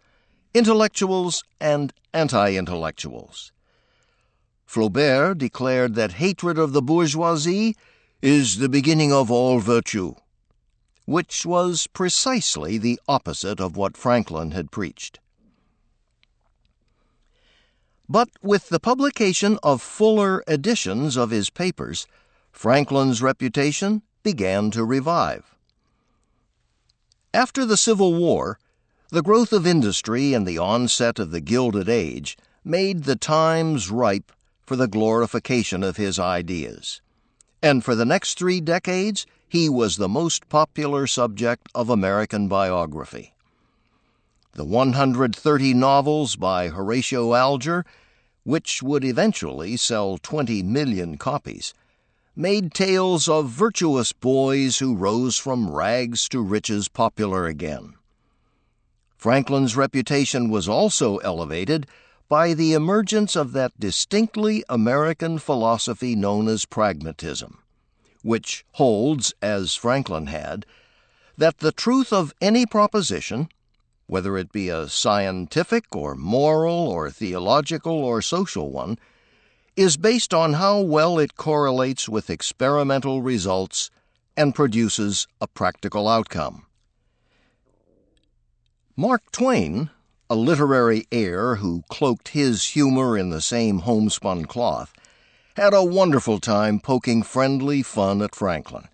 intellectuals 0.53 1.43
and 1.59 1.93
anti 2.13 2.55
intellectuals. 2.55 3.51
Flaubert 4.65 5.37
declared 5.37 5.95
that 5.95 6.13
hatred 6.13 6.57
of 6.57 6.73
the 6.73 6.81
bourgeoisie 6.81 7.75
is 8.21 8.57
the 8.57 8.69
beginning 8.69 9.13
of 9.13 9.29
all 9.29 9.59
virtue, 9.59 10.15
which 11.05 11.45
was 11.45 11.87
precisely 11.87 12.77
the 12.77 12.99
opposite 13.07 13.59
of 13.59 13.77
what 13.77 13.97
Franklin 13.97 14.51
had 14.51 14.71
preached. 14.71 15.19
But 18.07 18.29
with 18.41 18.69
the 18.69 18.79
publication 18.79 19.57
of 19.63 19.81
fuller 19.81 20.43
editions 20.47 21.17
of 21.17 21.31
his 21.31 21.49
papers, 21.49 22.05
Franklin's 22.51 23.21
reputation 23.21 24.03
began 24.23 24.71
to 24.71 24.83
revive. 24.83 25.55
After 27.33 27.65
the 27.65 27.77
Civil 27.77 28.13
War, 28.13 28.59
the 29.09 29.21
growth 29.21 29.53
of 29.53 29.67
industry 29.67 30.33
and 30.33 30.47
the 30.47 30.57
onset 30.57 31.19
of 31.19 31.31
the 31.31 31.41
Gilded 31.41 31.89
Age 31.89 32.37
made 32.63 33.03
the 33.03 33.15
times 33.15 33.91
ripe 33.91 34.31
for 34.65 34.75
the 34.75 34.87
glorification 34.87 35.83
of 35.83 35.97
his 35.97 36.17
ideas. 36.17 37.01
And 37.61 37.83
for 37.83 37.93
the 37.93 38.05
next 38.05 38.37
three 38.37 38.61
decades, 38.61 39.25
he 39.55 39.69
was 39.69 39.95
the 39.95 40.09
most 40.09 40.49
popular 40.49 41.07
subject 41.07 41.69
of 41.73 41.89
American 41.89 42.49
biography. 42.49 43.33
The 44.51 44.65
130 44.65 45.73
novels 45.73 46.35
by 46.35 46.67
Horatio 46.67 47.33
Alger, 47.33 47.85
which 48.43 48.83
would 48.83 49.05
eventually 49.05 49.77
sell 49.77 50.17
20 50.17 50.61
million 50.63 51.17
copies, 51.17 51.73
made 52.35 52.73
tales 52.73 53.29
of 53.29 53.47
virtuous 53.47 54.11
boys 54.11 54.79
who 54.79 54.93
rose 54.93 55.37
from 55.37 55.71
rags 55.71 56.27
to 56.27 56.41
riches 56.41 56.89
popular 56.89 57.45
again. 57.45 57.93
Franklin's 59.15 59.77
reputation 59.77 60.49
was 60.49 60.67
also 60.67 61.15
elevated 61.19 61.87
by 62.27 62.53
the 62.53 62.73
emergence 62.73 63.37
of 63.37 63.53
that 63.53 63.79
distinctly 63.79 64.65
American 64.67 65.39
philosophy 65.39 66.13
known 66.13 66.49
as 66.49 66.65
pragmatism, 66.65 67.59
which 68.25 68.65
holds, 68.71 69.35
as 69.39 69.75
Franklin 69.75 70.25
had, 70.25 70.65
that 71.37 71.59
the 71.59 71.71
truth 71.71 72.11
of 72.11 72.33
any 72.41 72.65
proposition, 72.65 73.47
whether 74.07 74.35
it 74.35 74.51
be 74.51 74.67
a 74.67 74.89
scientific 74.89 75.95
or 75.95 76.15
moral 76.15 76.87
or 76.87 77.11
theological 77.11 78.03
or 78.03 78.23
social 78.23 78.71
one, 78.71 78.97
is 79.75 79.95
based 79.95 80.33
on 80.33 80.53
how 80.53 80.81
well 80.81 81.19
it 81.19 81.35
correlates 81.35 82.09
with 82.09 82.31
experimental 82.31 83.21
results 83.21 83.91
and 84.35 84.55
produces 84.55 85.27
a 85.39 85.45
practical 85.45 86.07
outcome. 86.07 86.65
Mark 88.95 89.31
Twain, 89.31 89.91
a 90.31 90.35
literary 90.35 91.05
heir 91.11 91.57
who 91.57 91.83
cloaked 91.89 92.29
his 92.29 92.69
humor 92.69 93.15
in 93.15 93.29
the 93.29 93.41
same 93.41 93.79
homespun 93.79 94.45
cloth, 94.45 94.94
had 95.55 95.73
a 95.73 95.83
wonderful 95.83 96.39
time 96.39 96.79
poking 96.79 97.23
friendly 97.23 97.81
fun 97.81 98.21
at 98.21 98.35
Franklin, 98.35 98.87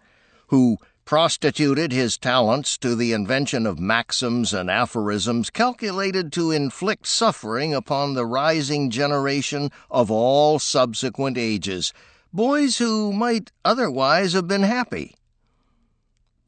who 0.47 0.77
prostituted 1.05 1.91
his 1.91 2.17
talents 2.17 2.77
to 2.77 2.95
the 2.95 3.13
invention 3.13 3.65
of 3.65 3.79
maxims 3.79 4.53
and 4.53 4.69
aphorisms 4.69 5.49
calculated 5.49 6.31
to 6.31 6.51
inflict 6.51 7.07
suffering 7.07 7.73
upon 7.73 8.13
the 8.13 8.25
rising 8.25 8.89
generation 8.89 9.71
of 9.89 10.11
all 10.11 10.59
subsequent 10.59 11.37
ages, 11.37 11.93
boys 12.31 12.77
who 12.77 13.11
might 13.11 13.51
otherwise 13.65 14.33
have 14.33 14.47
been 14.47 14.63
happy. 14.63 15.15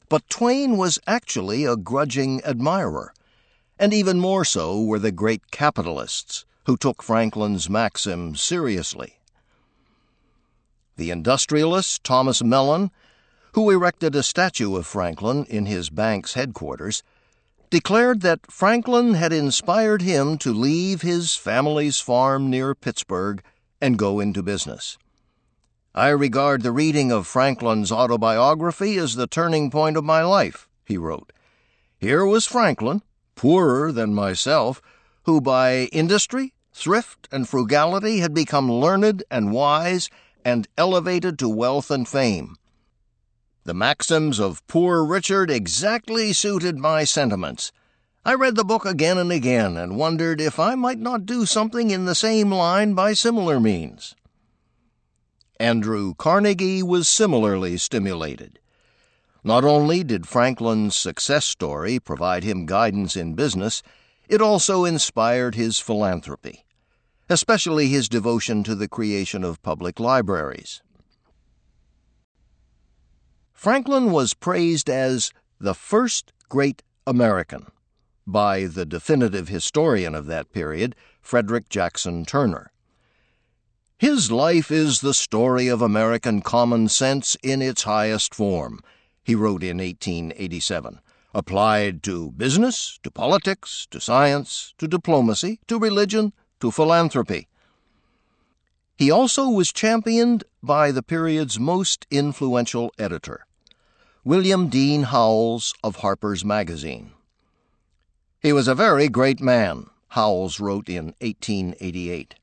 But 0.08 0.28
Twain 0.28 0.76
was 0.76 0.98
actually 1.06 1.64
a 1.64 1.76
grudging 1.76 2.42
admirer 2.44 3.12
and 3.78 3.92
even 3.92 4.20
more 4.20 4.44
so 4.44 4.80
were 4.80 4.98
the 4.98 5.12
great 5.12 5.50
capitalists 5.50 6.44
who 6.66 6.76
took 6.76 7.02
Franklin's 7.02 7.68
maxims 7.68 8.40
seriously. 8.40 9.18
The 10.96 11.10
industrialist 11.10 12.04
Thomas 12.04 12.42
Mellon, 12.42 12.90
who 13.52 13.70
erected 13.70 14.14
a 14.14 14.22
statue 14.22 14.76
of 14.76 14.86
Franklin 14.86 15.44
in 15.46 15.66
his 15.66 15.90
bank's 15.90 16.34
headquarters, 16.34 17.02
declared 17.68 18.20
that 18.20 18.50
Franklin 18.50 19.14
had 19.14 19.32
inspired 19.32 20.02
him 20.02 20.38
to 20.38 20.52
leave 20.52 21.02
his 21.02 21.34
family's 21.34 21.98
farm 21.98 22.48
near 22.48 22.74
Pittsburgh 22.74 23.42
and 23.80 23.98
go 23.98 24.20
into 24.20 24.42
business. 24.42 24.96
I 25.96 26.08
regard 26.08 26.62
the 26.62 26.72
reading 26.72 27.10
of 27.10 27.26
Franklin's 27.26 27.90
autobiography 27.90 28.96
as 28.96 29.16
the 29.16 29.26
turning 29.26 29.70
point 29.70 29.96
of 29.96 30.04
my 30.04 30.22
life, 30.22 30.68
he 30.84 30.96
wrote. 30.96 31.32
Here 31.98 32.24
was 32.24 32.46
Franklin, 32.46 33.02
poorer 33.34 33.90
than 33.90 34.14
myself, 34.14 34.80
who 35.24 35.40
by 35.40 35.84
industry, 35.86 36.52
thrift, 36.72 37.28
and 37.32 37.48
frugality 37.48 38.18
had 38.18 38.34
become 38.34 38.70
learned 38.70 39.24
and 39.30 39.52
wise 39.52 40.08
and 40.44 40.68
elevated 40.76 41.38
to 41.38 41.48
wealth 41.48 41.90
and 41.90 42.06
fame. 42.06 42.56
The 43.64 43.74
maxims 43.74 44.38
of 44.38 44.66
Poor 44.66 45.04
Richard 45.04 45.50
exactly 45.50 46.32
suited 46.32 46.76
my 46.76 47.04
sentiments. 47.04 47.72
I 48.24 48.34
read 48.34 48.56
the 48.56 48.64
book 48.64 48.84
again 48.84 49.18
and 49.18 49.32
again 49.32 49.76
and 49.76 49.96
wondered 49.96 50.40
if 50.40 50.58
I 50.58 50.74
might 50.74 50.98
not 50.98 51.26
do 51.26 51.46
something 51.46 51.90
in 51.90 52.04
the 52.04 52.14
same 52.14 52.52
line 52.52 52.94
by 52.94 53.14
similar 53.14 53.58
means. 53.58 54.14
Andrew 55.60 56.14
Carnegie 56.14 56.82
was 56.82 57.08
similarly 57.08 57.76
stimulated. 57.76 58.58
Not 59.42 59.64
only 59.64 60.02
did 60.02 60.26
Franklin's 60.26 60.96
success 60.96 61.44
story 61.44 62.00
provide 62.00 62.44
him 62.44 62.66
guidance 62.66 63.14
in 63.14 63.34
business, 63.34 63.82
it 64.28 64.40
also 64.40 64.84
inspired 64.84 65.54
his 65.54 65.78
philanthropy, 65.78 66.63
especially 67.34 67.88
his 67.88 68.08
devotion 68.08 68.62
to 68.62 68.76
the 68.76 68.86
creation 68.86 69.42
of 69.42 69.60
public 69.60 69.98
libraries. 69.98 70.82
Franklin 73.52 74.12
was 74.12 74.34
praised 74.34 74.88
as 74.88 75.32
the 75.58 75.74
first 75.74 76.32
great 76.48 76.84
American 77.08 77.66
by 78.24 78.66
the 78.66 78.86
definitive 78.86 79.48
historian 79.48 80.14
of 80.14 80.26
that 80.26 80.52
period, 80.52 80.94
Frederick 81.20 81.68
Jackson 81.68 82.24
Turner. 82.24 82.70
His 83.98 84.30
life 84.30 84.70
is 84.70 85.00
the 85.00 85.12
story 85.12 85.66
of 85.66 85.82
American 85.82 86.40
common 86.40 86.88
sense 86.88 87.36
in 87.42 87.60
its 87.60 87.82
highest 87.82 88.32
form 88.32 88.78
he 89.24 89.34
wrote 89.34 89.64
in 89.64 89.78
1887, 89.78 91.00
applied 91.34 92.04
to 92.04 92.30
business, 92.30 93.00
to 93.02 93.10
politics, 93.10 93.88
to 93.90 94.00
science, 94.00 94.72
to 94.78 94.86
diplomacy, 94.86 95.58
to 95.66 95.80
religion, 95.80 96.32
to 96.64 96.70
philanthropy. 96.70 97.46
He 98.96 99.10
also 99.10 99.50
was 99.50 99.70
championed 99.70 100.44
by 100.62 100.92
the 100.92 101.02
period's 101.02 101.60
most 101.60 102.06
influential 102.10 102.90
editor, 102.98 103.44
William 104.24 104.70
Dean 104.70 105.02
Howells 105.02 105.74
of 105.84 105.96
Harper's 105.96 106.42
Magazine. 106.42 107.10
He 108.40 108.50
was 108.50 108.66
a 108.66 108.74
very 108.74 109.10
great 109.10 109.42
man, 109.42 109.90
Howells 110.08 110.58
wrote 110.58 110.88
in 110.88 111.12
1888, 111.20 112.36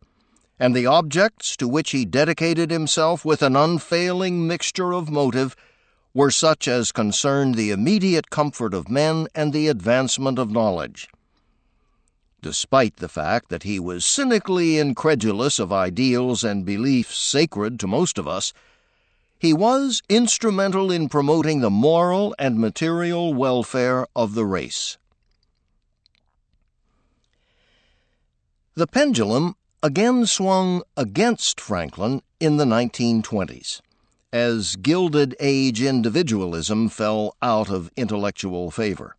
and 0.59 0.75
the 0.75 0.85
objects 0.85 1.57
to 1.57 1.67
which 1.67 1.89
he 1.89 2.05
dedicated 2.05 2.69
himself 2.69 3.25
with 3.25 3.41
an 3.41 3.55
unfailing 3.55 4.45
mixture 4.45 4.93
of 4.93 5.09
motive 5.09 5.55
were 6.13 6.29
such 6.29 6.67
as 6.67 6.91
concerned 6.91 7.55
the 7.55 7.71
immediate 7.71 8.29
comfort 8.29 8.75
of 8.75 8.87
men 8.87 9.27
and 9.33 9.51
the 9.51 9.67
advancement 9.67 10.37
of 10.37 10.51
knowledge. 10.51 11.09
Despite 12.41 12.97
the 12.97 13.09
fact 13.09 13.49
that 13.49 13.63
he 13.63 13.79
was 13.79 14.05
cynically 14.05 14.79
incredulous 14.79 15.59
of 15.59 15.71
ideals 15.71 16.43
and 16.43 16.65
beliefs 16.65 17.17
sacred 17.17 17.79
to 17.79 17.87
most 17.87 18.17
of 18.17 18.27
us, 18.27 18.51
he 19.37 19.53
was 19.53 20.01
instrumental 20.09 20.91
in 20.91 21.07
promoting 21.07 21.61
the 21.61 21.69
moral 21.69 22.35
and 22.39 22.59
material 22.59 23.33
welfare 23.33 24.07
of 24.15 24.33
the 24.33 24.45
race. 24.45 24.97
The 28.73 28.87
pendulum 28.87 29.55
again 29.83 30.25
swung 30.25 30.81
against 30.97 31.61
Franklin 31.61 32.21
in 32.39 32.57
the 32.57 32.65
1920s 32.65 33.81
as 34.33 34.77
Gilded 34.77 35.35
Age 35.39 35.81
individualism 35.81 36.87
fell 36.87 37.35
out 37.41 37.69
of 37.69 37.91
intellectual 37.97 38.71
favor. 38.71 39.15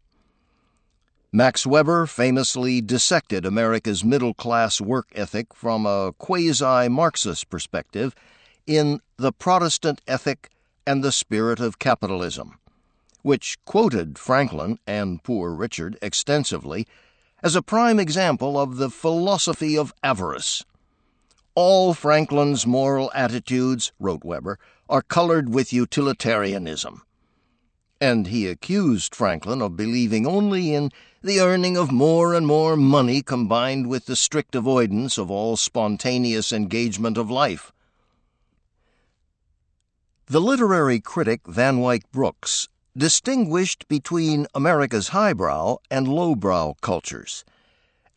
Max 1.34 1.66
Weber 1.66 2.04
famously 2.04 2.82
dissected 2.82 3.46
America's 3.46 4.04
middle 4.04 4.34
class 4.34 4.82
work 4.82 5.08
ethic 5.14 5.54
from 5.54 5.86
a 5.86 6.12
quasi 6.18 6.90
Marxist 6.90 7.48
perspective 7.48 8.14
in 8.66 9.00
The 9.16 9.32
Protestant 9.32 10.02
Ethic 10.06 10.50
and 10.86 11.02
the 11.02 11.10
Spirit 11.10 11.58
of 11.58 11.78
Capitalism, 11.78 12.58
which 13.22 13.56
quoted 13.64 14.18
Franklin 14.18 14.78
and 14.86 15.22
Poor 15.22 15.54
Richard 15.54 15.96
extensively 16.02 16.86
as 17.42 17.56
a 17.56 17.62
prime 17.62 17.98
example 17.98 18.60
of 18.60 18.76
the 18.76 18.90
philosophy 18.90 19.74
of 19.74 19.94
avarice. 20.02 20.66
All 21.54 21.94
Franklin's 21.94 22.66
moral 22.66 23.10
attitudes, 23.14 23.90
wrote 23.98 24.22
Weber, 24.22 24.58
are 24.86 25.00
colored 25.00 25.48
with 25.48 25.72
utilitarianism. 25.72 27.00
And 28.02 28.26
he 28.26 28.48
accused 28.48 29.14
Franklin 29.14 29.62
of 29.62 29.78
believing 29.78 30.26
only 30.26 30.74
in 30.74 30.90
the 31.22 31.40
earning 31.40 31.76
of 31.76 31.92
more 31.92 32.34
and 32.34 32.46
more 32.46 32.76
money 32.76 33.22
combined 33.22 33.86
with 33.86 34.06
the 34.06 34.16
strict 34.16 34.56
avoidance 34.56 35.16
of 35.16 35.30
all 35.30 35.56
spontaneous 35.56 36.52
engagement 36.52 37.16
of 37.16 37.30
life. 37.30 37.72
The 40.26 40.40
literary 40.40 40.98
critic 40.98 41.42
Van 41.46 41.78
Wyck 41.78 42.10
Brooks 42.10 42.68
distinguished 42.96 43.86
between 43.86 44.48
America's 44.52 45.08
highbrow 45.08 45.76
and 45.90 46.08
lowbrow 46.08 46.74
cultures, 46.80 47.44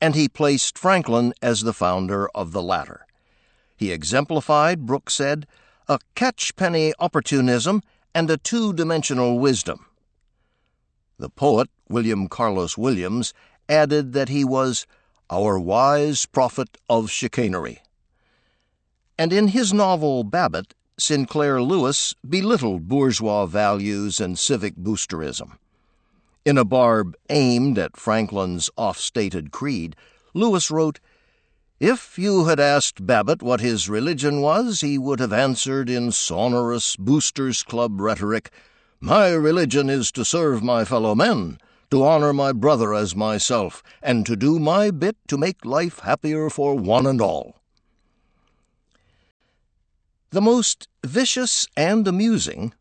and 0.01 0.15
he 0.15 0.27
placed 0.27 0.77
Franklin 0.77 1.33
as 1.43 1.61
the 1.61 1.73
founder 1.73 2.27
of 2.33 2.53
the 2.53 2.61
latter. 2.61 3.05
He 3.77 3.91
exemplified, 3.91 4.87
Brooks 4.87 5.13
said, 5.13 5.45
a 5.87 5.99
catchpenny 6.15 6.93
opportunism, 6.97 7.83
and 8.15 8.31
a 8.31 8.37
two 8.37 8.73
dimensional 8.73 9.37
wisdom. 9.37 9.85
The 11.19 11.29
poet, 11.29 11.69
William 11.89 12.27
Carlos 12.27 12.77
Williams, 12.77 13.33
added 13.69 14.13
that 14.13 14.29
he 14.29 14.43
was 14.43 14.85
our 15.29 15.59
wise 15.59 16.25
prophet 16.25 16.77
of 16.89 17.09
chicanery. 17.09 17.81
And 19.17 19.31
in 19.31 19.49
his 19.49 19.73
novel 19.73 20.23
Babbitt, 20.23 20.73
Sinclair 20.97 21.61
Lewis 21.61 22.15
belittled 22.27 22.87
bourgeois 22.87 23.45
values 23.45 24.19
and 24.19 24.37
civic 24.39 24.75
boosterism. 24.75 25.57
In 26.45 26.57
a 26.57 26.65
barb 26.65 27.15
aimed 27.29 27.77
at 27.77 27.97
Franklin's 27.97 28.69
off 28.77 28.97
stated 28.97 29.51
creed, 29.51 29.95
Lewis 30.33 30.69
wrote, 30.69 30.99
if 31.79 32.17
you 32.17 32.45
had 32.45 32.59
asked 32.59 33.05
Babbitt 33.05 33.43
what 33.43 33.59
his 33.59 33.89
religion 33.89 34.39
was, 34.39 34.79
he 34.79 34.97
would 34.97 35.19
have 35.19 35.33
answered 35.33 35.89
in 35.89 36.13
sonorous 36.13 36.95
Boosters 36.95 37.63
Club 37.63 37.99
rhetoric, 37.99 38.49
My 39.01 39.31
religion 39.31 39.89
is 39.89 40.09
to 40.13 40.23
serve 40.23 40.63
my 40.63 40.85
fellow 40.85 41.15
men, 41.15 41.59
to 41.95 42.03
honor 42.03 42.33
my 42.33 42.51
brother 42.51 42.93
as 42.93 43.15
myself, 43.15 43.81
and 44.01 44.25
to 44.25 44.35
do 44.35 44.59
my 44.59 44.91
bit 44.91 45.15
to 45.29 45.37
make 45.37 45.63
life 45.63 45.99
happier 45.99 46.49
for 46.49 46.75
one 46.75 47.07
and 47.07 47.21
all. 47.21 47.55
The 50.31 50.41
most 50.41 50.89
vicious 51.05 51.65
and 51.77 52.05
amusing, 52.05 52.73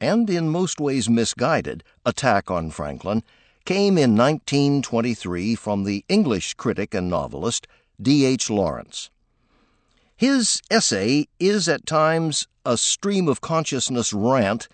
and 0.00 0.30
in 0.30 0.48
most 0.48 0.78
ways 0.78 1.10
misguided, 1.10 1.82
attack 2.06 2.52
on 2.52 2.70
Franklin 2.70 3.24
came 3.64 3.98
in 3.98 4.16
1923 4.16 5.56
from 5.56 5.82
the 5.82 6.04
English 6.08 6.54
critic 6.54 6.94
and 6.94 7.10
novelist 7.10 7.66
D. 8.00 8.24
H. 8.24 8.48
Lawrence. 8.48 9.10
His 10.14 10.62
essay 10.70 11.26
is 11.40 11.68
at 11.68 11.84
times 11.84 12.46
a 12.64 12.76
stream 12.76 13.26
of 13.26 13.40
consciousness 13.40 14.12
rant 14.12 14.68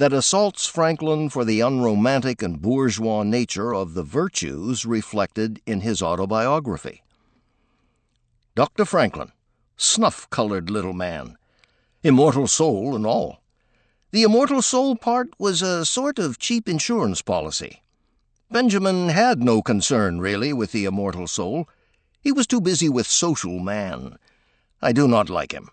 that 0.00 0.14
assaults 0.14 0.66
Franklin 0.66 1.28
for 1.28 1.44
the 1.44 1.60
unromantic 1.60 2.40
and 2.40 2.62
bourgeois 2.62 3.22
nature 3.22 3.74
of 3.74 3.92
the 3.92 4.02
virtues 4.02 4.86
reflected 4.86 5.60
in 5.66 5.82
his 5.82 6.00
autobiography. 6.00 7.02
Dr. 8.54 8.86
Franklin, 8.86 9.32
snuff 9.76 10.28
colored 10.30 10.70
little 10.70 10.94
man, 10.94 11.36
immortal 12.02 12.46
soul 12.46 12.96
and 12.96 13.04
all. 13.04 13.42
The 14.10 14.22
immortal 14.22 14.62
soul 14.62 14.96
part 14.96 15.28
was 15.38 15.60
a 15.60 15.84
sort 15.84 16.18
of 16.18 16.38
cheap 16.38 16.66
insurance 16.66 17.20
policy. 17.20 17.82
Benjamin 18.50 19.10
had 19.10 19.42
no 19.42 19.60
concern, 19.60 20.18
really, 20.18 20.54
with 20.54 20.72
the 20.72 20.86
immortal 20.86 21.26
soul. 21.26 21.68
He 22.22 22.32
was 22.32 22.46
too 22.46 22.62
busy 22.62 22.88
with 22.88 23.06
social 23.06 23.58
man. 23.58 24.16
I 24.80 24.92
do 24.92 25.06
not 25.06 25.28
like 25.28 25.52
him. 25.52 25.68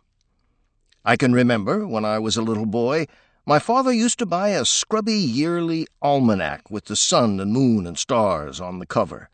I 1.05 1.15
can 1.15 1.31
remember, 1.31 1.87
when 1.87 2.03
I 2.03 2.19
was 2.19 2.35
a 2.35 2.41
little 2.41 2.65
boy, 2.65 3.07
my 3.47 3.59
father 3.59 3.93
used 3.93 4.19
to 4.19 4.25
buy 4.25 4.49
a 4.49 4.65
scrubby 4.65 5.13
yearly 5.13 5.87
almanac 6.01 6.69
with 6.69 6.83
the 6.83 6.97
sun 6.97 7.39
and 7.39 7.53
moon 7.53 7.87
and 7.87 7.97
stars 7.97 8.59
on 8.59 8.79
the 8.79 8.85
cover, 8.85 9.29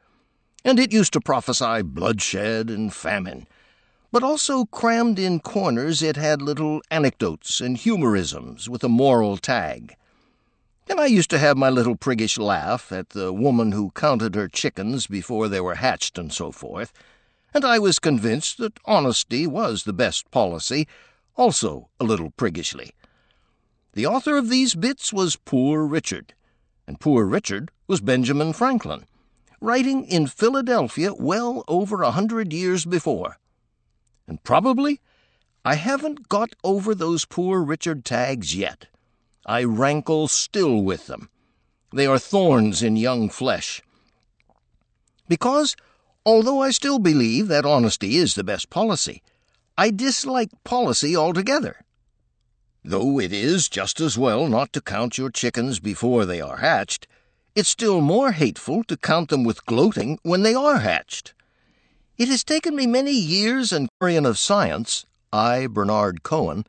and 0.64 0.78
it 0.78 0.94
used 0.94 1.12
to 1.12 1.20
prophesy 1.20 1.82
bloodshed 1.82 2.70
and 2.70 2.94
famine. 2.94 3.48
But 4.12 4.22
also 4.22 4.66
crammed 4.66 5.18
in 5.18 5.40
corners 5.40 6.04
it 6.04 6.16
had 6.16 6.44
little 6.44 6.84
anecdotes 6.92 7.60
and 7.60 7.76
humorisms 7.76 8.70
with 8.70 8.84
a 8.84 8.88
moral 8.88 9.38
tag. 9.38 9.96
And 10.88 11.00
I 11.00 11.08
used 11.08 11.32
to 11.32 11.40
have 11.40 11.58
my 11.58 11.72
little 11.72 11.96
priggish 11.96 12.38
laugh 12.38 12.92
at 12.92 13.10
the 13.10 13.34
woman 13.34 13.72
who 13.72 13.90
counted 13.96 14.36
her 14.36 14.48
chickens 14.48 15.08
before 15.08 15.48
they 15.48 15.60
were 15.60 15.76
hatched 15.76 16.20
and 16.20 16.32
so 16.32 16.52
forth, 16.52 16.94
and 17.52 17.66
I 17.66 17.80
was 17.80 17.98
convinced 17.98 18.60
that 18.60 18.80
honesty 18.86 19.48
was 19.48 19.86
the 19.86 19.94
best 19.94 20.30
policy, 20.30 20.88
also 21.36 21.90
a 22.00 22.04
little 22.04 22.30
priggishly. 22.30 22.92
The 23.94 24.08
author 24.08 24.38
of 24.38 24.50
these 24.50 24.74
bits 24.74 25.14
was 25.14 25.36
Poor 25.36 25.86
Richard, 25.86 26.34
and 26.88 27.00
Poor 27.00 27.26
Richard 27.26 27.70
was 27.88 28.02
Benjamin 28.02 28.52
Franklin, 28.52 29.06
writing 29.62 30.06
in 30.06 30.26
Philadelphia 30.26 31.14
well 31.14 31.64
over 31.68 32.02
a 32.02 32.10
hundred 32.10 32.52
years 32.52 32.86
before. 32.86 33.38
And 34.28 34.44
probably 34.44 35.00
I 35.64 35.76
haven't 35.76 36.28
got 36.28 36.56
over 36.64 36.96
those 36.96 37.26
Poor 37.26 37.62
Richard 37.62 38.04
tags 38.04 38.56
yet. 38.56 38.88
I 39.46 39.64
rankle 39.64 40.28
still 40.28 40.82
with 40.82 41.06
them. 41.06 41.30
They 41.94 42.08
are 42.08 42.18
thorns 42.18 42.82
in 42.82 42.96
young 42.96 43.30
flesh. 43.30 43.84
Because, 45.28 45.76
although 46.26 46.64
I 46.64 46.72
still 46.72 46.98
believe 46.98 47.48
that 47.50 47.66
honesty 47.66 48.16
is 48.16 48.34
the 48.34 48.44
best 48.44 48.72
policy, 48.72 49.22
I 49.78 49.92
dislike 49.92 50.50
policy 50.64 51.16
altogether 51.16 51.84
though 52.84 53.20
it 53.20 53.32
is 53.32 53.70
just 53.70 54.00
as 54.00 54.18
well 54.18 54.48
not 54.48 54.74
to 54.74 54.82
count 54.82 55.18
your 55.18 55.30
chickens 55.30 55.80
before 55.80 56.26
they 56.26 56.42
are 56.42 56.58
hatched, 56.58 57.08
it's 57.56 57.70
still 57.70 58.02
more 58.02 58.32
hateful 58.32 58.84
to 58.84 58.98
count 58.98 59.30
them 59.30 59.44
with 59.44 59.66
gloating 59.66 60.20
when 60.24 60.42
they 60.44 60.54
are 60.54 60.80
hatched. 60.80 61.34
It 62.18 62.28
has 62.28 62.44
taken 62.44 62.76
me 62.76 62.86
many 62.86 63.12
years 63.12 63.72
and 63.72 63.90
historian 63.90 64.26
of 64.26 64.38
science, 64.38 65.06
I, 65.32 65.68
Bernard 65.68 66.24
Cohen, 66.24 66.66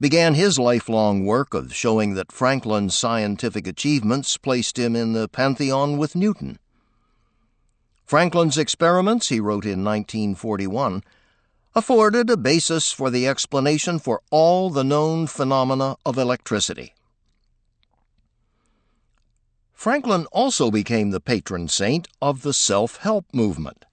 began 0.00 0.34
his 0.34 0.58
lifelong 0.58 1.26
work 1.26 1.52
of 1.52 1.74
showing 1.74 2.14
that 2.14 2.32
Franklin's 2.32 2.96
scientific 2.96 3.66
achievements 3.66 4.38
placed 4.38 4.78
him 4.78 4.96
in 4.96 5.12
the 5.12 5.28
pantheon 5.28 5.98
with 5.98 6.16
Newton. 6.16 6.58
Franklin's 8.06 8.56
experiments, 8.56 9.28
he 9.28 9.38
wrote 9.38 9.66
in 9.66 9.84
1941, 9.84 11.04
afforded 11.74 12.28
a 12.30 12.36
basis 12.36 12.90
for 12.90 13.10
the 13.10 13.26
explanation 13.26 13.98
for 13.98 14.20
all 14.30 14.70
the 14.70 14.84
known 14.84 15.26
phenomena 15.26 15.96
of 16.04 16.18
electricity. 16.18 16.94
Franklin 19.72 20.26
also 20.26 20.70
became 20.70 21.10
the 21.10 21.20
patron 21.20 21.68
saint 21.68 22.06
of 22.20 22.42
the 22.42 22.52
self 22.52 22.98
help 22.98 23.24
movement. 23.32 23.86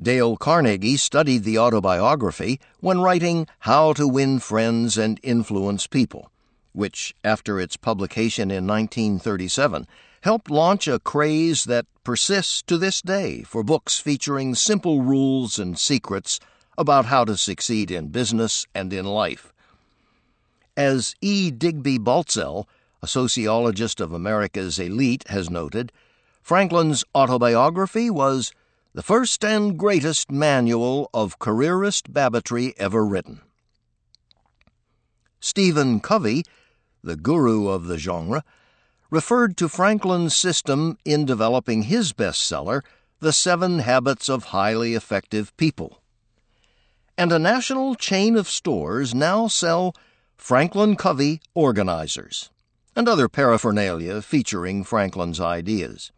Dale 0.00 0.36
Carnegie 0.36 0.96
studied 0.96 1.44
the 1.44 1.58
autobiography 1.58 2.60
when 2.80 3.00
writing 3.00 3.46
How 3.60 3.92
to 3.94 4.06
Win 4.06 4.38
Friends 4.38 4.98
and 4.98 5.18
Influence 5.22 5.86
People, 5.86 6.30
which, 6.72 7.14
after 7.24 7.60
its 7.60 7.76
publication 7.76 8.50
in 8.50 8.66
1937, 8.66 9.86
helped 10.22 10.50
launch 10.50 10.88
a 10.88 11.00
craze 11.00 11.64
that 11.64 11.86
persists 12.04 12.62
to 12.62 12.78
this 12.78 13.02
day 13.02 13.42
for 13.42 13.62
books 13.62 13.98
featuring 13.98 14.54
simple 14.54 15.02
rules 15.02 15.58
and 15.58 15.78
secrets 15.78 16.38
about 16.78 17.06
how 17.06 17.24
to 17.24 17.36
succeed 17.36 17.90
in 17.90 18.08
business 18.08 18.66
and 18.74 18.92
in 18.92 19.04
life. 19.04 19.52
As 20.76 21.14
E. 21.20 21.50
Digby 21.50 21.98
Baltzell, 21.98 22.66
a 23.02 23.06
sociologist 23.06 24.00
of 24.00 24.12
America's 24.12 24.78
elite, 24.78 25.24
has 25.28 25.50
noted, 25.50 25.92
Franklin's 26.40 27.04
autobiography 27.14 28.08
was 28.08 28.52
the 28.94 29.02
first 29.02 29.44
and 29.44 29.78
greatest 29.78 30.30
manual 30.30 31.10
of 31.12 31.38
careerist 31.38 32.12
Babbittry 32.12 32.74
ever 32.76 33.04
written. 33.04 33.40
Stephen 35.40 35.98
Covey, 35.98 36.44
the 37.02 37.16
guru 37.16 37.68
of 37.68 37.86
the 37.86 37.98
genre, 37.98 38.44
referred 39.12 39.58
to 39.58 39.68
Franklin's 39.68 40.34
system 40.34 40.96
in 41.04 41.26
developing 41.26 41.82
his 41.82 42.14
bestseller, 42.14 42.80
The 43.20 43.34
Seven 43.34 43.80
Habits 43.80 44.30
of 44.30 44.44
Highly 44.44 44.94
Effective 44.94 45.54
People. 45.58 46.00
And 47.18 47.30
a 47.30 47.38
national 47.38 47.94
chain 47.94 48.36
of 48.38 48.48
stores 48.48 49.14
now 49.14 49.48
sell 49.48 49.94
Franklin 50.34 50.96
Covey 50.96 51.42
organizers 51.52 52.48
and 52.96 53.06
other 53.06 53.28
paraphernalia 53.28 54.22
featuring 54.22 54.82
Franklin's 54.82 55.40
ideas. 55.40 56.10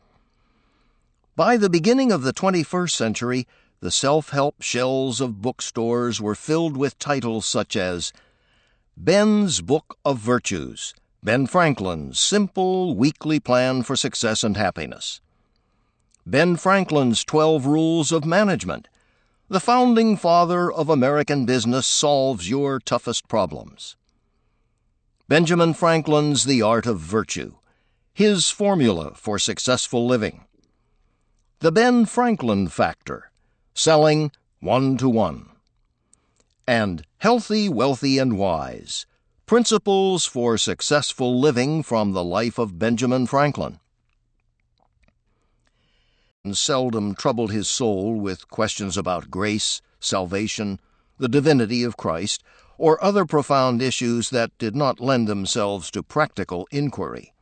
By 1.35 1.57
the 1.57 1.69
beginning 1.69 2.13
of 2.13 2.23
the 2.23 2.33
21st 2.33 2.93
century, 2.93 3.49
the 3.81 3.91
self 3.91 4.31
help 4.31 4.63
shelves 4.63 5.21
of 5.21 5.43
bookstores 5.43 6.21
were 6.21 6.37
filled 6.37 6.77
with 6.77 6.97
titles 7.01 7.45
such 7.45 7.75
as 7.75 8.13
Ben's 8.97 9.61
Book 9.61 9.99
of 10.05 10.19
Virtues 10.19 10.95
Ben 11.25 11.47
Franklin's 11.47 12.21
Simple 12.21 12.95
Weekly 12.95 13.41
Plan 13.41 13.83
for 13.83 13.97
Success 13.97 14.45
and 14.45 14.59
Happiness. 14.59 15.23
Ben 16.27 16.55
Franklin's 16.57 17.25
12 17.25 17.65
Rules 17.65 18.13
of 18.13 18.27
Management. 18.27 18.89
The 19.49 19.59
founding 19.59 20.19
father 20.19 20.71
of 20.71 20.91
American 20.91 21.47
business 21.47 21.87
solves 21.87 22.51
your 22.51 22.79
toughest 22.79 23.27
problems. 23.27 23.97
Benjamin 25.27 25.73
Franklin's 25.73 26.45
The 26.45 26.61
Art 26.61 26.85
of 26.85 26.99
Virtue. 26.99 27.55
His 28.13 28.51
formula 28.51 29.13
for 29.15 29.39
successful 29.39 30.07
living. 30.07 30.45
The 31.61 31.73
Ben 31.73 32.05
Franklin 32.05 32.69
Factor. 32.69 33.31
Selling 33.73 34.31
one 34.61 34.99
to 34.99 35.09
one. 35.09 35.49
And 36.69 37.07
Healthy, 37.17 37.71
Wealthy, 37.71 38.19
and 38.19 38.37
Wise 38.37 39.07
Principles 39.47 40.25
for 40.25 40.57
Successful 40.57 41.39
Living 41.39 41.83
from 41.83 42.13
the 42.13 42.25
Life 42.25 42.59
of 42.59 42.79
Benjamin 42.79 43.27
Franklin. 43.27 43.79
And 46.43 46.57
Seldom 46.57 47.15
troubled 47.15 47.53
his 47.53 47.69
soul 47.69 48.19
with 48.19 48.49
questions 48.49 48.97
about 48.97 49.31
grace, 49.31 49.83
salvation, 50.01 50.81
the 51.19 51.29
divinity 51.29 51.83
of 51.85 51.99
Christ, 51.99 52.43
or 52.79 53.03
other 53.05 53.27
profound 53.27 53.83
issues 53.83 54.31
that 54.31 54.57
did 54.57 54.75
not 54.75 54.99
lend 54.99 55.29
themselves 55.29 55.91
to 55.91 56.03
practical 56.03 56.67
inquiry. 56.71 57.35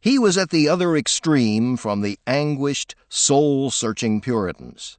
He 0.00 0.18
was 0.18 0.36
at 0.36 0.50
the 0.50 0.68
other 0.68 0.96
extreme 0.96 1.76
from 1.76 2.00
the 2.00 2.18
anguished, 2.26 2.96
soul 3.08 3.70
searching 3.70 4.20
Puritans. 4.20 4.98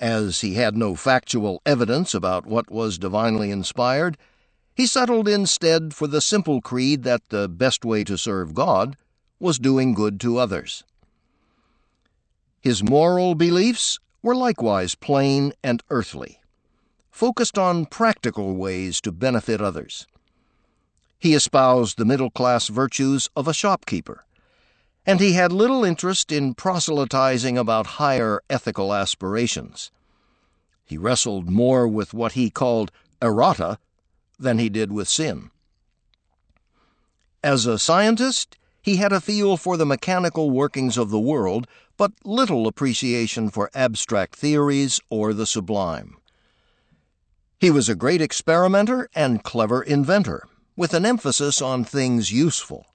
As 0.00 0.40
he 0.40 0.54
had 0.54 0.78
no 0.78 0.96
factual 0.96 1.60
evidence 1.66 2.14
about 2.14 2.46
what 2.46 2.70
was 2.70 2.96
divinely 2.96 3.50
inspired, 3.50 4.16
he 4.74 4.86
settled 4.86 5.28
instead 5.28 5.94
for 5.94 6.06
the 6.06 6.20
simple 6.20 6.60
creed 6.60 7.02
that 7.02 7.28
the 7.28 7.48
best 7.48 7.84
way 7.84 8.04
to 8.04 8.16
serve 8.16 8.54
God 8.54 8.96
was 9.38 9.58
doing 9.58 9.94
good 9.94 10.20
to 10.20 10.38
others. 10.38 10.84
His 12.60 12.82
moral 12.82 13.34
beliefs 13.34 13.98
were 14.22 14.36
likewise 14.36 14.94
plain 14.94 15.52
and 15.62 15.82
earthly, 15.90 16.40
focused 17.10 17.58
on 17.58 17.86
practical 17.86 18.54
ways 18.54 19.00
to 19.00 19.12
benefit 19.12 19.60
others. 19.60 20.06
He 21.18 21.34
espoused 21.34 21.98
the 21.98 22.04
middle 22.04 22.30
class 22.30 22.68
virtues 22.68 23.28
of 23.36 23.48
a 23.48 23.54
shopkeeper 23.54 24.24
and 25.04 25.20
he 25.20 25.32
had 25.32 25.52
little 25.52 25.84
interest 25.84 26.30
in 26.30 26.54
proselytizing 26.54 27.58
about 27.58 27.98
higher 27.98 28.40
ethical 28.48 28.94
aspirations. 28.94 29.90
He 30.84 30.96
wrestled 30.96 31.50
more 31.50 31.88
with 31.88 32.14
what 32.14 32.32
he 32.32 32.50
called 32.50 32.92
errata 33.20 33.78
than 34.42 34.58
he 34.58 34.68
did 34.68 34.92
with 34.92 35.08
sin. 35.08 35.50
As 37.42 37.66
a 37.66 37.78
scientist, 37.78 38.56
he 38.82 38.96
had 38.96 39.12
a 39.12 39.20
feel 39.20 39.56
for 39.56 39.76
the 39.76 39.86
mechanical 39.86 40.50
workings 40.50 40.98
of 40.98 41.10
the 41.10 41.18
world, 41.18 41.66
but 41.96 42.12
little 42.24 42.66
appreciation 42.66 43.48
for 43.48 43.70
abstract 43.74 44.36
theories 44.36 45.00
or 45.08 45.32
the 45.32 45.46
sublime. 45.46 46.16
He 47.58 47.70
was 47.70 47.88
a 47.88 47.94
great 47.94 48.20
experimenter 48.20 49.08
and 49.14 49.44
clever 49.44 49.82
inventor, 49.82 50.48
with 50.76 50.94
an 50.94 51.06
emphasis 51.06 51.62
on 51.62 51.84
things 51.84 52.32
useful. 52.32 52.86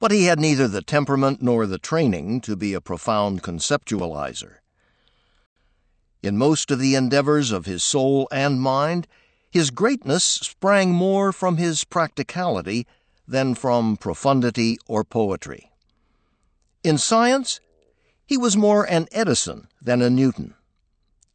But 0.00 0.10
he 0.10 0.24
had 0.24 0.40
neither 0.40 0.66
the 0.66 0.82
temperament 0.82 1.40
nor 1.40 1.66
the 1.66 1.78
training 1.78 2.40
to 2.42 2.56
be 2.56 2.74
a 2.74 2.80
profound 2.80 3.42
conceptualizer. 3.42 4.56
In 6.24 6.36
most 6.36 6.70
of 6.70 6.80
the 6.80 6.96
endeavors 6.96 7.52
of 7.52 7.66
his 7.66 7.84
soul 7.84 8.26
and 8.32 8.60
mind, 8.60 9.06
his 9.54 9.70
greatness 9.70 10.24
sprang 10.24 10.90
more 10.90 11.30
from 11.30 11.58
his 11.58 11.84
practicality 11.84 12.88
than 13.28 13.54
from 13.54 13.96
profundity 13.96 14.76
or 14.88 15.04
poetry. 15.04 15.70
In 16.82 16.98
science, 16.98 17.60
he 18.26 18.36
was 18.36 18.56
more 18.56 18.82
an 18.90 19.06
Edison 19.12 19.68
than 19.80 20.02
a 20.02 20.10
Newton. 20.10 20.54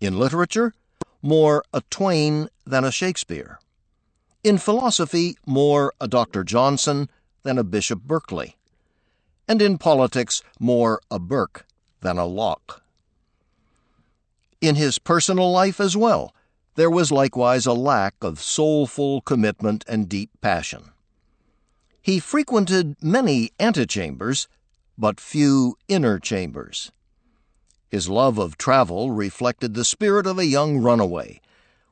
In 0.02 0.20
literature, 0.20 0.74
more 1.22 1.64
a 1.74 1.82
Twain 1.90 2.50
than 2.68 2.84
a 2.84 2.92
Shakespeare. 2.92 3.58
In 4.44 4.58
philosophy, 4.58 5.38
more 5.46 5.94
a 6.02 6.08
Dr. 6.10 6.44
Johnson 6.44 7.10
than 7.44 7.58
a 7.58 7.64
Bishop 7.64 8.02
Berkeley. 8.02 8.58
And 9.48 9.62
in 9.62 9.78
politics, 9.78 10.44
more 10.60 11.00
a 11.10 11.20
Burke 11.20 11.66
than 12.02 12.18
a 12.18 12.26
Locke. 12.26 12.84
In 14.60 14.76
his 14.76 15.00
personal 15.00 15.50
life 15.54 15.80
as 15.80 15.96
well, 15.96 16.34
there 16.80 16.90
was 16.90 17.12
likewise 17.12 17.66
a 17.66 17.74
lack 17.74 18.16
of 18.22 18.40
soulful 18.40 19.20
commitment 19.20 19.84
and 19.86 20.08
deep 20.08 20.30
passion. 20.40 20.92
He 22.02 22.22
frequented 22.22 22.96
many 23.02 23.52
antechambers, 23.60 24.48
but 24.98 25.20
few 25.20 25.76
inner 25.90 26.20
chambers. 26.20 26.94
His 27.90 28.08
love 28.08 28.38
of 28.38 28.58
travel 28.58 29.12
reflected 29.12 29.74
the 29.74 29.84
spirit 29.84 30.26
of 30.26 30.40
a 30.40 30.46
young 30.46 30.78
runaway, 30.78 31.42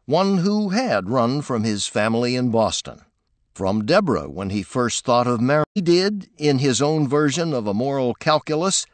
one 0.05 0.37
who 0.37 0.69
had 0.69 1.09
run 1.09 1.41
from 1.41 1.65
his 1.65 1.85
family 1.85 2.37
in 2.37 2.49
Boston. 2.49 3.01
From 3.53 3.83
Deborah, 3.83 4.29
when 4.29 4.51
he 4.51 4.63
first 4.63 5.03
thought 5.03 5.27
of 5.27 5.41
marriage, 5.41 5.67
he 5.75 5.81
did, 5.81 6.29
in 6.37 6.59
his 6.59 6.81
own 6.81 7.09
version 7.09 7.53
of 7.53 7.67
a 7.67 7.73
moral 7.73 8.13
calculus, 8.13 8.85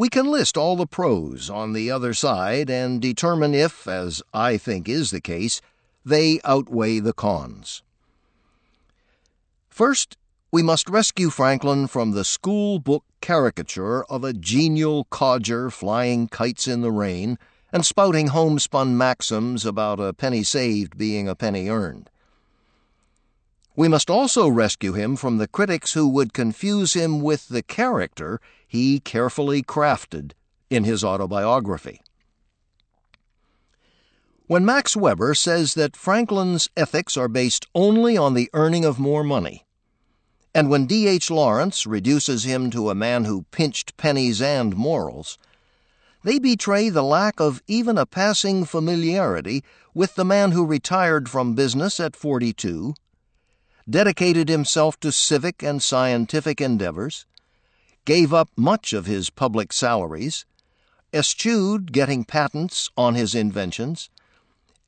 we 0.00 0.08
can 0.08 0.30
list 0.30 0.56
all 0.56 0.76
the 0.76 0.86
pros 0.86 1.50
on 1.50 1.74
the 1.74 1.90
other 1.90 2.14
side 2.14 2.70
and 2.70 3.02
determine 3.02 3.54
if, 3.54 3.86
as 3.86 4.22
I 4.32 4.56
think 4.56 4.88
is 4.88 5.10
the 5.10 5.20
case, 5.20 5.60
they 6.06 6.40
outweigh 6.42 7.00
the 7.00 7.12
cons. 7.12 7.82
First, 9.68 10.16
we 10.50 10.62
must 10.62 10.88
rescue 10.88 11.28
Franklin 11.28 11.86
from 11.86 12.12
the 12.12 12.24
school 12.24 12.78
book 12.78 13.04
caricature 13.20 14.04
of 14.04 14.24
a 14.24 14.32
genial 14.32 15.04
codger 15.10 15.68
flying 15.68 16.28
kites 16.28 16.66
in 16.66 16.80
the 16.80 16.90
rain 16.90 17.36
and 17.70 17.84
spouting 17.84 18.28
homespun 18.28 18.96
maxims 18.96 19.66
about 19.66 20.00
a 20.00 20.14
penny 20.14 20.42
saved 20.42 20.96
being 20.96 21.28
a 21.28 21.34
penny 21.34 21.68
earned. 21.68 22.08
We 23.76 23.86
must 23.86 24.08
also 24.08 24.48
rescue 24.48 24.94
him 24.94 25.16
from 25.16 25.36
the 25.36 25.46
critics 25.46 25.92
who 25.92 26.08
would 26.08 26.32
confuse 26.32 26.94
him 26.94 27.20
with 27.20 27.48
the 27.48 27.62
character 27.62 28.40
he 28.70 29.00
carefully 29.00 29.64
crafted 29.64 30.30
in 30.70 30.84
his 30.84 31.02
autobiography. 31.02 32.00
When 34.46 34.64
Max 34.64 34.96
Weber 34.96 35.34
says 35.34 35.74
that 35.74 35.96
Franklin's 35.96 36.68
ethics 36.76 37.16
are 37.16 37.26
based 37.26 37.66
only 37.74 38.16
on 38.16 38.34
the 38.34 38.48
earning 38.52 38.84
of 38.84 39.00
more 39.00 39.24
money, 39.24 39.66
and 40.54 40.70
when 40.70 40.86
D.H. 40.86 41.32
Lawrence 41.32 41.84
reduces 41.84 42.44
him 42.44 42.70
to 42.70 42.90
a 42.90 42.94
man 42.94 43.24
who 43.24 43.44
pinched 43.50 43.96
pennies 43.96 44.40
and 44.40 44.76
morals, 44.76 45.36
they 46.22 46.38
betray 46.38 46.90
the 46.90 47.02
lack 47.02 47.40
of 47.40 47.64
even 47.66 47.98
a 47.98 48.06
passing 48.06 48.64
familiarity 48.64 49.64
with 49.94 50.14
the 50.14 50.24
man 50.24 50.52
who 50.52 50.64
retired 50.64 51.28
from 51.28 51.56
business 51.56 51.98
at 51.98 52.14
42, 52.14 52.94
dedicated 53.88 54.48
himself 54.48 55.00
to 55.00 55.10
civic 55.10 55.60
and 55.60 55.82
scientific 55.82 56.60
endeavors, 56.60 57.26
gave 58.10 58.34
up 58.34 58.50
much 58.56 58.92
of 58.92 59.06
his 59.06 59.30
public 59.30 59.72
salaries, 59.72 60.44
eschewed 61.14 61.92
getting 61.92 62.24
patents 62.24 62.90
on 62.96 63.14
his 63.14 63.36
inventions, 63.36 64.10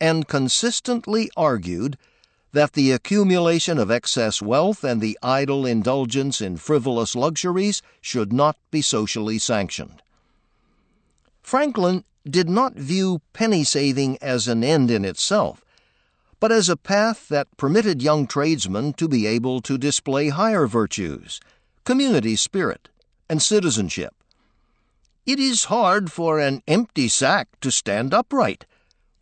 and 0.00 0.26
consistently 0.26 1.30
argued 1.36 1.96
that 2.50 2.72
the 2.72 2.90
accumulation 2.90 3.78
of 3.78 3.92
excess 3.92 4.42
wealth 4.42 4.82
and 4.82 5.00
the 5.00 5.16
idle 5.22 5.64
indulgence 5.64 6.40
in 6.40 6.56
frivolous 6.56 7.14
luxuries 7.14 7.80
should 8.00 8.32
not 8.32 8.56
be 8.72 8.82
socially 8.82 9.38
sanctioned. 9.38 10.02
Franklin 11.44 12.02
did 12.28 12.50
not 12.50 12.74
view 12.74 13.20
penny 13.32 13.62
saving 13.62 14.18
as 14.20 14.48
an 14.48 14.64
end 14.64 14.90
in 14.90 15.04
itself, 15.04 15.64
but 16.40 16.50
as 16.50 16.68
a 16.68 16.76
path 16.76 17.28
that 17.28 17.56
permitted 17.56 18.02
young 18.02 18.26
tradesmen 18.26 18.92
to 18.94 19.06
be 19.06 19.28
able 19.28 19.60
to 19.60 19.78
display 19.78 20.30
higher 20.30 20.66
virtues, 20.66 21.38
community 21.84 22.34
spirit, 22.34 22.88
and 23.32 23.40
citizenship. 23.40 24.14
It 25.24 25.40
is 25.40 25.64
hard 25.64 26.12
for 26.12 26.38
an 26.38 26.62
empty 26.68 27.08
sack 27.08 27.48
to 27.62 27.70
stand 27.70 28.12
upright, 28.12 28.66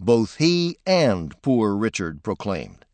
both 0.00 0.38
he 0.38 0.78
and 0.84 1.40
poor 1.42 1.76
Richard 1.76 2.24
proclaimed. 2.24 2.84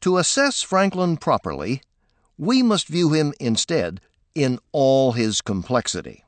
To 0.00 0.18
assess 0.18 0.62
Franklin 0.62 1.18
properly, 1.18 1.82
we 2.36 2.64
must 2.64 2.88
view 2.88 3.12
him 3.12 3.32
instead 3.38 4.00
in 4.34 4.58
all 4.72 5.12
his 5.12 5.40
complexity. 5.40 6.24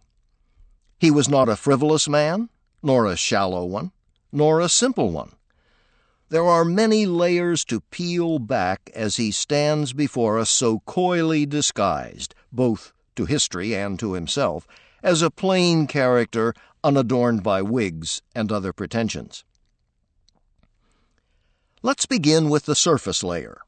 He 1.00 1.10
was 1.10 1.28
not 1.28 1.48
a 1.48 1.56
frivolous 1.56 2.08
man, 2.08 2.48
nor 2.80 3.06
a 3.06 3.16
shallow 3.16 3.64
one, 3.64 3.90
nor 4.30 4.60
a 4.60 4.68
simple 4.68 5.10
one. 5.10 5.32
There 6.28 6.44
are 6.44 6.64
many 6.64 7.06
layers 7.06 7.64
to 7.66 7.80
peel 7.80 8.40
back 8.40 8.90
as 8.94 9.16
he 9.16 9.30
stands 9.30 9.92
before 9.92 10.38
us 10.38 10.50
so 10.50 10.80
coyly 10.80 11.46
disguised, 11.46 12.34
both 12.50 12.92
to 13.14 13.26
history 13.26 13.76
and 13.76 13.96
to 14.00 14.14
himself, 14.14 14.66
as 15.04 15.22
a 15.22 15.30
plain 15.30 15.86
character 15.86 16.52
unadorned 16.82 17.44
by 17.44 17.62
wigs 17.62 18.22
and 18.34 18.50
other 18.50 18.72
pretensions. 18.72 19.44
Let's 21.82 22.06
begin 22.06 22.48
with 22.48 22.64
the 22.64 22.74
surface 22.74 23.22
layer. 23.22 23.60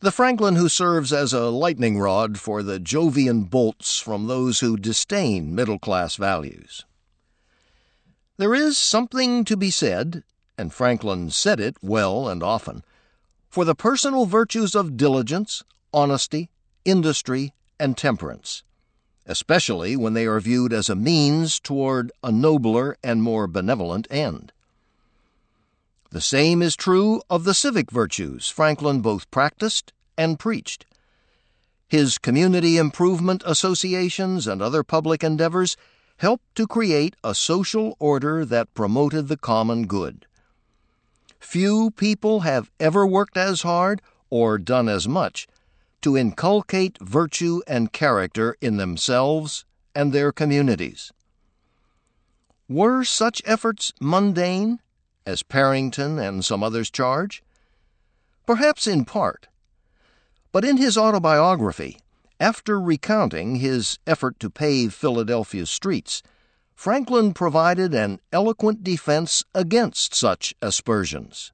The 0.00 0.10
Franklin 0.10 0.56
who 0.56 0.68
serves 0.68 1.12
as 1.12 1.32
a 1.32 1.48
lightning 1.48 1.98
rod 1.98 2.38
for 2.38 2.64
the 2.64 2.80
Jovian 2.80 3.44
bolts 3.44 4.00
from 4.00 4.26
those 4.26 4.60
who 4.60 4.76
disdain 4.76 5.54
middle 5.54 5.78
class 5.78 6.16
values. 6.16 6.84
There 8.36 8.54
is 8.54 8.78
something 8.78 9.44
to 9.44 9.56
be 9.56 9.70
said, 9.70 10.22
and 10.58 10.74
Franklin 10.74 11.30
said 11.30 11.60
it 11.60 11.76
well 11.80 12.28
and 12.28 12.42
often, 12.42 12.82
for 13.48 13.64
the 13.64 13.76
personal 13.76 14.26
virtues 14.26 14.74
of 14.74 14.96
diligence, 14.96 15.62
honesty, 15.94 16.50
industry, 16.84 17.54
and 17.80 17.96
temperance, 17.96 18.64
especially 19.24 19.96
when 19.96 20.14
they 20.14 20.26
are 20.26 20.40
viewed 20.40 20.72
as 20.72 20.88
a 20.88 20.96
means 20.96 21.60
toward 21.60 22.10
a 22.22 22.32
nobler 22.32 22.96
and 23.02 23.22
more 23.22 23.46
benevolent 23.46 24.08
end. 24.10 24.52
The 26.10 26.20
same 26.20 26.62
is 26.62 26.74
true 26.74 27.22
of 27.30 27.44
the 27.44 27.54
civic 27.54 27.90
virtues 27.90 28.48
Franklin 28.48 29.00
both 29.00 29.30
practiced 29.30 29.92
and 30.16 30.38
preached. 30.38 30.86
His 31.86 32.18
community 32.18 32.76
improvement 32.76 33.42
associations 33.46 34.46
and 34.46 34.60
other 34.60 34.82
public 34.82 35.22
endeavors 35.22 35.76
helped 36.16 36.54
to 36.56 36.66
create 36.66 37.14
a 37.22 37.34
social 37.34 37.96
order 37.98 38.44
that 38.44 38.74
promoted 38.74 39.28
the 39.28 39.36
common 39.36 39.86
good. 39.86 40.26
Few 41.38 41.90
people 41.92 42.40
have 42.40 42.70
ever 42.78 43.06
worked 43.06 43.36
as 43.36 43.62
hard 43.62 44.02
or 44.30 44.58
done 44.58 44.88
as 44.88 45.08
much 45.08 45.46
to 46.02 46.16
inculcate 46.16 46.98
virtue 47.00 47.60
and 47.66 47.92
character 47.92 48.56
in 48.60 48.76
themselves 48.76 49.64
and 49.94 50.12
their 50.12 50.32
communities. 50.32 51.12
Were 52.68 53.04
such 53.04 53.42
efforts 53.44 53.92
mundane? 54.00 54.80
as 55.26 55.42
Parrington 55.42 56.18
and 56.18 56.44
some 56.44 56.62
others 56.62 56.90
charge? 56.90 57.42
Perhaps 58.46 58.86
in 58.86 59.04
part. 59.04 59.48
But 60.52 60.64
in 60.64 60.78
his 60.78 60.96
autobiography, 60.96 61.98
after 62.40 62.80
recounting 62.80 63.56
his 63.56 63.98
effort 64.06 64.40
to 64.40 64.48
pave 64.48 64.94
Philadelphia's 64.94 65.68
streets, 65.68 66.22
Franklin 66.78 67.34
provided 67.34 67.92
an 67.92 68.20
eloquent 68.32 68.84
defense 68.84 69.42
against 69.52 70.14
such 70.14 70.54
aspersions. 70.62 71.50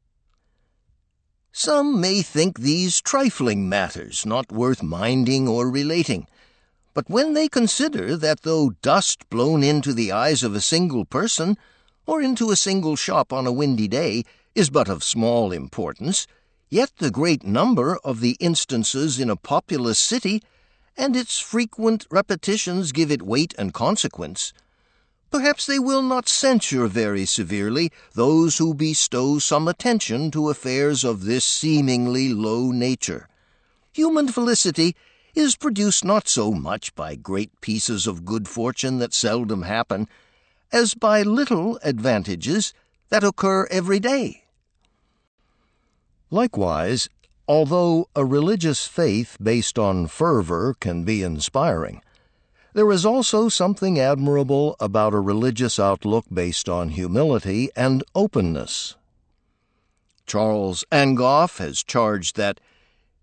Some 1.51 1.99
may 1.99 2.21
think 2.21 2.59
these 2.59 3.01
trifling 3.01 3.67
matters 3.67 4.27
not 4.27 4.53
worth 4.53 4.83
minding 4.83 5.49
or 5.49 5.71
relating, 5.71 6.27
But 6.93 7.09
when 7.09 7.33
they 7.33 7.49
consider 7.49 8.19
that 8.19 8.43
though 8.43 8.75
dust 8.83 9.27
blown 9.31 9.63
into 9.63 9.95
the 9.95 10.13
eyes 10.13 10.43
of 10.43 10.55
a 10.55 10.61
single 10.61 11.07
person, 11.07 11.57
or 12.05 12.21
into 12.21 12.51
a 12.51 12.57
single 12.57 12.95
shop 12.95 13.33
on 13.33 13.47
a 13.47 13.53
windy 13.61 13.89
day, 13.89 14.25
is 14.55 14.69
but 14.69 14.91
of 14.91 15.03
small 15.03 15.53
importance, 15.53 16.27
yet 16.69 16.93
the 16.99 17.11
great 17.11 17.45
number 17.45 17.97
of 18.05 18.21
the 18.21 18.37
instances 18.41 19.19
in 19.19 19.31
a 19.31 19.37
populous 19.37 19.99
city 19.99 20.43
and 20.99 21.17
its 21.17 21.39
frequent 21.39 22.07
repetitions 22.11 22.93
give 22.93 23.11
it 23.11 23.23
weight 23.23 23.55
and 23.57 23.73
consequence, 23.73 24.53
perhaps 25.35 25.66
they 25.66 25.81
will 25.81 26.01
not 26.01 26.29
censure 26.29 26.87
very 26.87 27.27
severely 27.27 27.90
those 28.12 28.59
who 28.59 28.73
bestow 28.73 29.37
some 29.37 29.66
attention 29.66 30.31
to 30.31 30.49
affairs 30.49 31.03
of 31.03 31.25
this 31.25 31.44
seemingly 31.44 32.29
low 32.29 32.70
nature. 32.70 33.29
Human 33.92 34.29
felicity 34.29 34.94
is 35.35 35.57
produced 35.57 36.05
not 36.05 36.29
so 36.29 36.53
much 36.53 36.94
by 36.94 37.16
great 37.16 37.51
pieces 37.61 38.07
of 38.07 38.25
good 38.25 38.47
fortune 38.47 38.99
that 38.99 39.12
seldom 39.12 39.62
happen, 39.62 40.07
as 40.70 40.94
by 40.94 41.23
little 41.23 41.81
advantages 41.83 42.73
that 43.09 43.25
occur 43.25 43.66
every 43.73 43.99
day. 43.99 44.44
Likewise, 46.31 47.09
although 47.49 48.09
a 48.14 48.25
religious 48.25 48.87
faith 48.87 49.37
based 49.42 49.81
on 49.81 50.07
fervor 50.07 50.77
can 50.79 51.03
be 51.03 51.25
inspiring, 51.25 52.01
there 52.75 52.91
is 52.91 53.07
also 53.07 53.49
something 53.49 54.01
admirable 54.01 54.77
about 54.81 55.15
a 55.15 55.21
religious 55.21 55.79
outlook 55.79 56.27
based 56.33 56.69
on 56.69 56.89
humility 56.91 57.71
and 57.77 58.03
openness. 58.17 58.97
Charles 60.27 60.85
Angoff 60.91 61.59
has 61.59 61.85
charged 61.85 62.37
that 62.37 62.61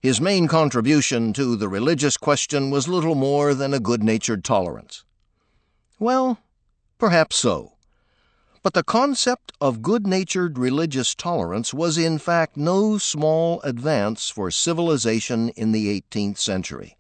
his 0.02 0.22
main 0.22 0.48
contribution 0.48 1.34
to 1.34 1.58
the 1.58 1.68
religious 1.68 2.16
question 2.16 2.72
was 2.72 2.88
little 2.88 3.14
more 3.14 3.54
than 3.54 3.74
a 3.74 3.80
good 3.80 4.02
natured 4.02 4.44
tolerance. 4.44 5.04
Well, 6.00 6.40
perhaps 6.98 7.36
so. 7.36 7.74
But 8.64 8.74
the 8.74 8.84
concept 8.84 9.52
of 9.60 9.82
good 9.82 10.08
natured 10.08 10.58
religious 10.58 11.14
tolerance 11.14 11.74
was 11.74 11.98
in 11.98 12.20
fact 12.20 12.56
no 12.56 12.98
small 12.98 13.60
advance 13.64 14.30
for 14.30 14.50
civilization 14.50 15.50
in 15.50 15.72
the 15.74 16.02
18th 16.02 16.38
century. 16.38 16.96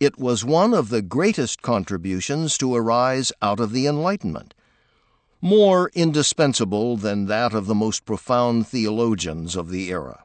It 0.00 0.18
was 0.18 0.44
one 0.44 0.74
of 0.74 0.90
the 0.90 1.02
greatest 1.02 1.60
contributions 1.60 2.56
to 2.58 2.74
arise 2.74 3.32
out 3.42 3.58
of 3.58 3.72
the 3.72 3.86
Enlightenment, 3.86 4.54
more 5.40 5.90
indispensable 5.94 6.96
than 6.96 7.26
that 7.26 7.52
of 7.52 7.66
the 7.66 7.74
most 7.74 8.04
profound 8.04 8.68
theologians 8.68 9.56
of 9.56 9.70
the 9.70 9.90
era. 9.90 10.24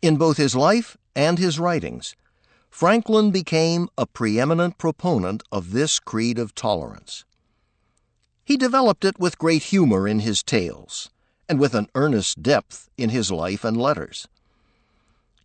In 0.00 0.16
both 0.16 0.36
his 0.36 0.54
life 0.54 0.96
and 1.16 1.38
his 1.38 1.58
writings, 1.58 2.14
Franklin 2.70 3.30
became 3.30 3.88
a 3.96 4.06
preeminent 4.06 4.78
proponent 4.78 5.42
of 5.50 5.72
this 5.72 5.98
creed 5.98 6.38
of 6.38 6.54
tolerance. 6.54 7.24
He 8.44 8.56
developed 8.56 9.04
it 9.04 9.18
with 9.18 9.38
great 9.38 9.64
humor 9.64 10.06
in 10.06 10.20
his 10.20 10.42
tales, 10.42 11.10
and 11.48 11.58
with 11.58 11.74
an 11.74 11.88
earnest 11.94 12.42
depth 12.42 12.88
in 12.96 13.10
his 13.10 13.30
life 13.30 13.64
and 13.64 13.76
letters. 13.76 14.28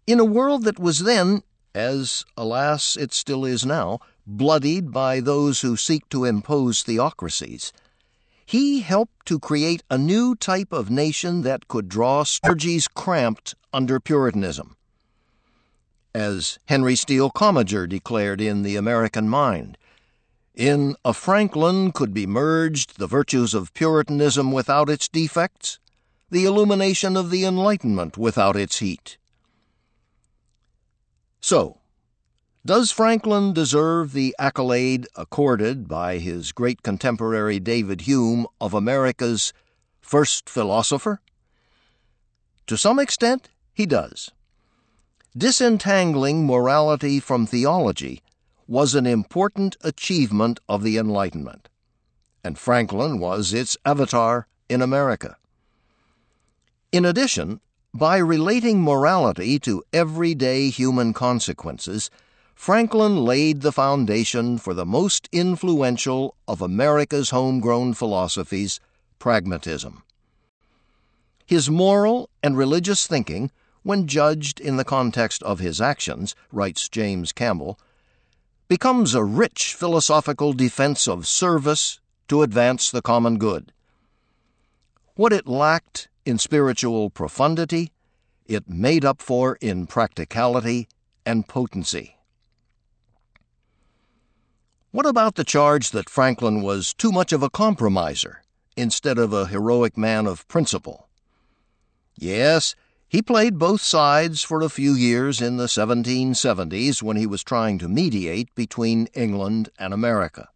In 0.05 0.19
a 0.19 0.25
world 0.25 0.63
that 0.63 0.79
was 0.79 0.99
then 0.99 1.43
as, 1.75 2.25
alas, 2.35 2.97
it 2.97 3.13
still 3.13 3.45
is 3.45 3.65
now, 3.65 3.99
bloodied 4.25 4.91
by 4.91 5.19
those 5.19 5.61
who 5.61 5.75
seek 5.75 6.07
to 6.09 6.25
impose 6.25 6.83
theocracies. 6.83 7.71
He 8.45 8.81
helped 8.81 9.25
to 9.27 9.37
create 9.37 9.83
a 9.91 9.97
new 9.97 10.35
type 10.35 10.73
of 10.73 10.89
nation 10.89 11.43
that 11.43 11.67
could 11.67 11.87
draw 11.87 12.25
energies 12.43 12.87
cramped 12.87 13.53
under 13.71 13.99
Puritanism. 13.99 14.75
As 16.15 16.57
Henry 16.65 16.95
Steele 16.95 17.29
Commager 17.29 17.87
declared 17.87 18.41
in 18.41 18.63
The 18.63 18.75
American 18.75 19.29
Mind, 19.29 19.77
in 20.55 20.95
a 21.05 21.13
Franklin 21.13 21.91
could 21.91 22.13
be 22.13 22.25
merged 22.25 22.97
the 22.97 23.05
virtues 23.05 23.53
of 23.53 23.73
Puritanism 23.75 24.51
without 24.51 24.89
its 24.89 25.07
defects, 25.07 25.77
the 26.31 26.45
illumination 26.45 27.15
of 27.15 27.29
the 27.29 27.45
Enlightenment 27.45 28.17
without 28.17 28.55
its 28.55 28.79
heat. 28.79 29.18
So, 31.49 31.79
does 32.63 32.91
Franklin 32.91 33.53
deserve 33.53 34.13
the 34.13 34.35
accolade 34.37 35.07
accorded 35.15 35.87
by 35.87 36.19
his 36.19 36.51
great 36.51 36.83
contemporary 36.83 37.59
David 37.59 38.01
Hume 38.01 38.45
of 38.61 38.75
America's 38.75 39.51
first 39.99 40.47
philosopher? 40.47 41.21
To 42.67 42.77
some 42.77 42.99
extent, 42.99 43.49
he 43.73 43.87
does. 43.87 44.29
Disentangling 45.35 46.45
morality 46.45 47.19
from 47.19 47.47
theology 47.47 48.21
was 48.67 48.93
an 48.93 49.07
important 49.07 49.75
achievement 49.81 50.59
of 50.69 50.83
the 50.83 50.99
Enlightenment, 50.99 51.67
and 52.43 52.59
Franklin 52.59 53.17
was 53.17 53.55
its 53.55 53.75
avatar 53.83 54.47
in 54.69 54.83
America. 54.83 55.35
In 56.91 57.05
addition, 57.05 57.59
by 57.93 58.17
relating 58.17 58.81
morality 58.81 59.57
to 59.59 59.83
everyday 59.91 60.69
human 60.69 61.13
consequences, 61.13 62.09
Franklin 62.53 63.23
laid 63.23 63.61
the 63.61 63.71
foundation 63.71 64.57
for 64.57 64.73
the 64.73 64.85
most 64.85 65.29
influential 65.31 66.35
of 66.47 66.61
America's 66.61 67.29
homegrown 67.29 67.93
philosophies, 67.93 68.79
pragmatism. 69.17 70.03
His 71.45 71.69
moral 71.69 72.29
and 72.43 72.57
religious 72.57 73.07
thinking, 73.07 73.49
when 73.81 74.07
judged 74.07 74.59
in 74.59 74.77
the 74.77 74.85
context 74.85 75.41
of 75.43 75.59
his 75.59 75.81
actions, 75.81 76.35
writes 76.51 76.89
James 76.89 77.31
Campbell, 77.31 77.79
becomes 78.67 79.15
a 79.15 79.23
rich 79.23 79.73
philosophical 79.73 80.53
defense 80.53 81.07
of 81.07 81.27
service 81.27 81.99
to 82.27 82.43
advance 82.43 82.91
the 82.91 83.01
common 83.01 83.39
good. 83.39 83.71
What 85.15 85.33
it 85.33 85.47
lacked 85.47 86.08
in 86.25 86.37
spiritual 86.37 87.09
profundity, 87.09 87.91
it 88.45 88.69
made 88.69 89.05
up 89.05 89.21
for 89.21 89.57
in 89.61 89.87
practicality 89.87 90.87
and 91.25 91.47
potency. 91.47 92.17
What 94.91 95.05
about 95.05 95.35
the 95.35 95.43
charge 95.43 95.91
that 95.91 96.09
Franklin 96.09 96.63
was 96.63 96.95
too 96.95 97.11
much 97.11 97.31
of 97.31 97.43
a 97.43 97.49
compromiser 97.49 98.41
instead 98.75 99.19
of 99.19 99.31
a 99.31 99.45
heroic 99.45 99.97
man 99.97 100.25
of 100.25 100.47
principle? 100.47 101.07
Yes, 102.17 102.75
he 103.07 103.21
played 103.21 103.59
both 103.59 103.81
sides 103.81 104.41
for 104.41 104.61
a 104.61 104.69
few 104.69 104.93
years 104.93 105.41
in 105.41 105.57
the 105.57 105.65
1770s 105.65 107.03
when 107.03 107.17
he 107.17 107.27
was 107.27 107.43
trying 107.43 107.77
to 107.79 107.87
mediate 107.87 108.53
between 108.55 109.07
England 109.13 109.69
and 109.77 109.93
America. 109.93 110.49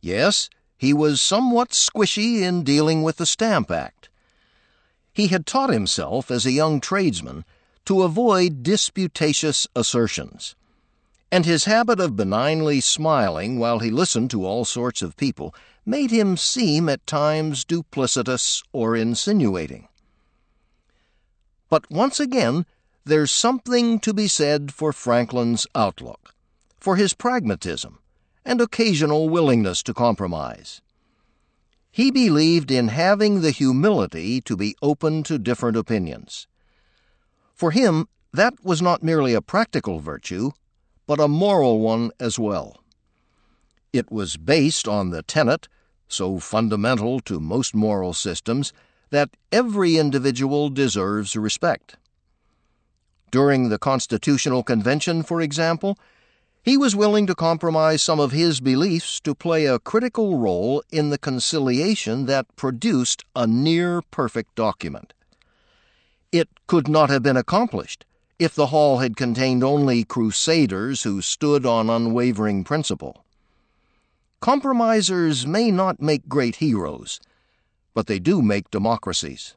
Yes, 0.00 0.48
he 0.76 0.92
was 0.92 1.20
somewhat 1.20 1.70
squishy 1.70 2.42
in 2.42 2.62
dealing 2.62 3.02
with 3.02 3.16
the 3.16 3.26
Stamp 3.26 3.70
Act, 3.70 4.08
he 5.16 5.28
had 5.28 5.46
taught 5.46 5.70
himself 5.70 6.30
as 6.30 6.44
a 6.44 6.52
young 6.52 6.78
tradesman 6.78 7.42
to 7.86 8.02
avoid 8.02 8.62
disputatious 8.62 9.66
assertions, 9.74 10.54
and 11.32 11.46
his 11.46 11.64
habit 11.64 11.98
of 11.98 12.16
benignly 12.16 12.82
smiling 12.82 13.58
while 13.58 13.78
he 13.78 13.90
listened 13.90 14.30
to 14.30 14.44
all 14.44 14.66
sorts 14.66 15.00
of 15.00 15.16
people 15.16 15.54
made 15.86 16.10
him 16.10 16.36
seem 16.36 16.86
at 16.86 17.06
times 17.06 17.64
duplicitous 17.64 18.62
or 18.74 18.94
insinuating. 18.94 19.88
But 21.70 21.90
once 21.90 22.20
again, 22.20 22.66
there's 23.06 23.30
something 23.30 23.98
to 24.00 24.12
be 24.12 24.28
said 24.28 24.70
for 24.70 24.92
Franklin's 24.92 25.66
outlook, 25.74 26.34
for 26.78 26.96
his 26.96 27.14
pragmatism, 27.14 28.00
and 28.44 28.60
occasional 28.60 29.30
willingness 29.30 29.82
to 29.84 29.94
compromise. 29.94 30.82
He 31.96 32.10
believed 32.10 32.70
in 32.70 32.88
having 32.88 33.40
the 33.40 33.52
humility 33.52 34.42
to 34.42 34.54
be 34.54 34.76
open 34.82 35.22
to 35.22 35.38
different 35.38 35.78
opinions. 35.78 36.46
For 37.54 37.70
him, 37.70 38.06
that 38.34 38.52
was 38.62 38.82
not 38.82 39.02
merely 39.02 39.32
a 39.32 39.40
practical 39.40 39.98
virtue, 39.98 40.50
but 41.06 41.20
a 41.20 41.26
moral 41.26 41.80
one 41.80 42.10
as 42.20 42.38
well. 42.38 42.84
It 43.94 44.12
was 44.12 44.36
based 44.36 44.86
on 44.86 45.08
the 45.08 45.22
tenet, 45.22 45.68
so 46.06 46.38
fundamental 46.38 47.18
to 47.20 47.40
most 47.40 47.74
moral 47.74 48.12
systems, 48.12 48.74
that 49.08 49.30
every 49.50 49.96
individual 49.96 50.68
deserves 50.68 51.34
respect. 51.34 51.96
During 53.30 53.70
the 53.70 53.78
Constitutional 53.78 54.62
Convention, 54.62 55.22
for 55.22 55.40
example, 55.40 55.98
he 56.66 56.76
was 56.76 56.96
willing 56.96 57.28
to 57.28 57.34
compromise 57.36 58.02
some 58.02 58.18
of 58.18 58.32
his 58.32 58.60
beliefs 58.60 59.20
to 59.20 59.36
play 59.36 59.66
a 59.66 59.78
critical 59.78 60.36
role 60.36 60.82
in 60.90 61.10
the 61.10 61.16
conciliation 61.16 62.26
that 62.26 62.56
produced 62.56 63.22
a 63.36 63.46
near 63.46 64.02
perfect 64.10 64.52
document. 64.56 65.14
It 66.32 66.48
could 66.66 66.88
not 66.88 67.08
have 67.08 67.22
been 67.22 67.36
accomplished 67.36 68.04
if 68.40 68.52
the 68.52 68.66
hall 68.66 68.98
had 68.98 69.16
contained 69.16 69.62
only 69.62 70.02
crusaders 70.02 71.04
who 71.04 71.22
stood 71.22 71.64
on 71.64 71.88
unwavering 71.88 72.64
principle. 72.64 73.24
Compromisers 74.40 75.46
may 75.46 75.70
not 75.70 76.02
make 76.02 76.28
great 76.28 76.56
heroes, 76.56 77.20
but 77.94 78.08
they 78.08 78.18
do 78.18 78.42
make 78.42 78.72
democracies. 78.72 79.54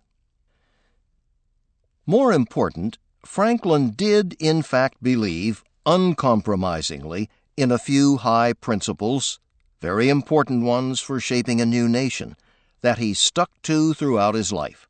More 2.05 2.32
important, 2.32 2.99
Franklin 3.26 3.93
did 3.93 4.36
in 4.39 4.62
fact 4.62 5.01
believe 5.01 5.64
uncompromisingly 5.89 7.27
in 7.57 7.71
a 7.71 7.79
few 7.79 8.17
high 8.17 8.53
principles, 8.53 9.39
very 9.81 10.07
important 10.07 10.63
ones 10.63 10.99
for 10.99 11.19
shaping 11.19 11.59
a 11.59 11.65
new 11.65 11.89
nation, 11.89 12.35
that 12.81 12.99
he 12.99 13.11
stuck 13.11 13.49
to 13.63 13.95
throughout 13.95 14.35
his 14.35 14.53
life. 14.53 14.87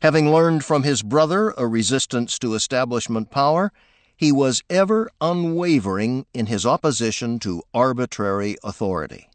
Having 0.00 0.32
learned 0.32 0.64
from 0.64 0.82
his 0.82 1.04
brother 1.04 1.54
a 1.56 1.64
resistance 1.64 2.40
to 2.40 2.54
establishment 2.54 3.30
power, 3.30 3.70
he 4.16 4.32
was 4.32 4.64
ever 4.68 5.08
unwavering 5.20 6.26
in 6.34 6.46
his 6.46 6.66
opposition 6.66 7.38
to 7.38 7.62
arbitrary 7.72 8.56
authority. 8.64 9.28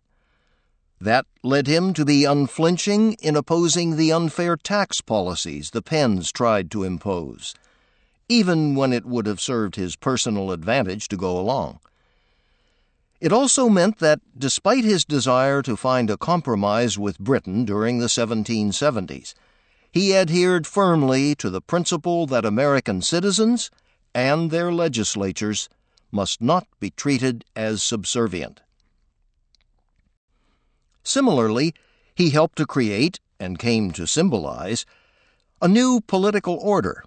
That 1.00 1.26
led 1.42 1.68
him 1.68 1.94
to 1.94 2.04
be 2.04 2.26
unflinching 2.26 3.14
in 3.14 3.38
opposing 3.38 3.96
the 3.96 4.12
unfair 4.12 4.58
tax 4.58 5.00
policies 5.00 5.72
the 5.72 5.82
Penns 5.82 6.34
tried 6.34 6.70
to 6.72 6.84
impose, 6.84 7.56
even 8.30 8.76
when 8.76 8.92
it 8.92 9.06
would 9.06 9.26
have 9.26 9.40
served 9.40 9.76
his 9.76 9.96
personal 9.96 10.52
advantage 10.52 11.08
to 11.08 11.18
go 11.18 11.40
along. 11.40 11.80
It 13.20 13.34
also 13.34 13.68
meant 13.70 13.98
that, 14.00 14.20
despite 14.38 14.84
his 14.84 15.06
desire 15.06 15.62
to 15.64 15.76
find 15.76 16.10
a 16.10 16.18
compromise 16.18 17.00
with 17.00 17.20
Britain 17.20 17.66
during 17.66 17.98
the 17.98 18.08
1770s, 18.08 19.34
he 19.92 20.16
adhered 20.16 20.68
firmly 20.68 21.34
to 21.36 21.50
the 21.50 21.62
principle 21.62 22.28
that 22.28 22.46
American 22.46 23.02
citizens 23.02 23.72
and 24.14 24.52
their 24.52 24.72
legislatures 24.72 25.70
must 26.12 26.42
not 26.42 26.68
be 26.80 26.92
treated 26.92 27.44
as 27.56 27.82
subservient. 27.82 28.62
Similarly, 31.04 31.74
he 32.14 32.32
helped 32.32 32.58
to 32.58 32.66
create, 32.66 33.20
and 33.40 33.58
came 33.58 33.92
to 33.92 34.06
symbolize, 34.06 34.86
a 35.62 35.68
new 35.68 36.02
political 36.02 36.58
order 36.58 37.04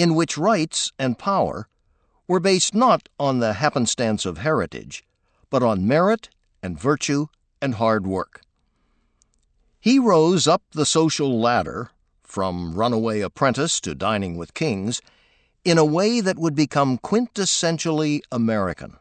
in 0.00 0.14
which 0.14 0.38
rights 0.38 0.92
and 0.98 1.18
power 1.18 1.68
were 2.26 2.40
based 2.40 2.74
not 2.74 3.10
on 3.18 3.38
the 3.38 3.52
happenstance 3.52 4.24
of 4.24 4.38
heritage, 4.38 5.04
but 5.50 5.62
on 5.62 5.86
merit 5.86 6.30
and 6.62 6.80
virtue 6.80 7.26
and 7.60 7.74
hard 7.74 8.06
work. 8.06 8.40
He 9.78 9.98
rose 9.98 10.48
up 10.48 10.62
the 10.72 10.86
social 10.86 11.38
ladder, 11.38 11.90
from 12.22 12.72
runaway 12.72 13.20
apprentice 13.20 13.78
to 13.82 13.94
dining 13.94 14.38
with 14.38 14.54
kings, 14.54 15.02
in 15.66 15.76
a 15.76 15.84
way 15.84 16.22
that 16.22 16.38
would 16.38 16.54
become 16.54 16.96
quintessentially 16.96 18.22
American. 18.32 18.96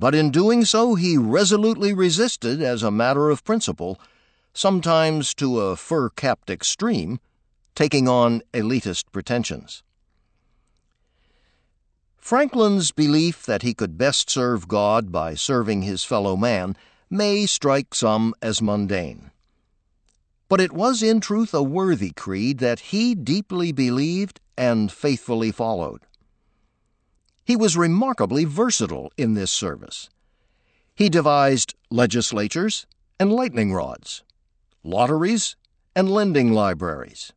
But 0.00 0.16
in 0.16 0.32
doing 0.32 0.64
so, 0.64 0.96
he 0.96 1.16
resolutely 1.16 1.92
resisted, 1.92 2.60
as 2.60 2.82
a 2.82 2.90
matter 2.90 3.30
of 3.30 3.44
principle, 3.44 4.00
sometimes 4.52 5.32
to 5.34 5.60
a 5.60 5.76
fur 5.76 6.08
capped 6.08 6.50
extreme, 6.50 7.20
taking 7.76 8.08
on 8.08 8.42
elitist 8.52 9.04
pretensions. 9.12 9.84
Franklin's 12.16 12.90
belief 12.90 13.46
that 13.46 13.62
he 13.62 13.72
could 13.72 13.96
best 13.96 14.28
serve 14.28 14.66
God 14.66 15.12
by 15.12 15.34
serving 15.34 15.82
his 15.82 16.02
fellow 16.02 16.36
man 16.36 16.74
may 17.08 17.46
strike 17.46 17.94
some 17.94 18.34
as 18.42 18.60
mundane. 18.60 19.30
But 20.48 20.60
it 20.60 20.72
was 20.72 21.02
in 21.02 21.20
truth 21.20 21.54
a 21.54 21.62
worthy 21.62 22.10
creed 22.10 22.58
that 22.58 22.80
he 22.80 23.14
deeply 23.14 23.70
believed 23.70 24.40
and 24.56 24.90
faithfully 24.90 25.52
followed. 25.52 26.02
He 27.44 27.54
was 27.54 27.76
remarkably 27.76 28.44
versatile 28.44 29.12
in 29.16 29.34
this 29.34 29.52
service. 29.52 30.08
He 30.94 31.08
devised 31.08 31.74
legislatures 31.90 32.86
and 33.20 33.32
lightning 33.32 33.72
rods, 33.72 34.24
lotteries 34.82 35.56
and 35.94 36.10
lending 36.10 36.52
libraries. 36.52 37.32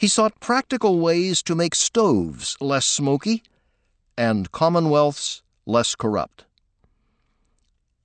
He 0.00 0.08
sought 0.08 0.40
practical 0.40 0.98
ways 0.98 1.42
to 1.42 1.54
make 1.54 1.74
stoves 1.74 2.56
less 2.58 2.86
smoky 2.86 3.42
and 4.16 4.50
commonwealths 4.50 5.42
less 5.66 5.94
corrupt. 5.94 6.46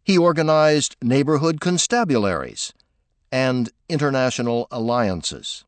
He 0.04 0.18
organized 0.18 0.98
neighborhood 1.02 1.62
constabularies 1.62 2.74
and 3.32 3.70
international 3.88 4.68
alliances. 4.72 5.64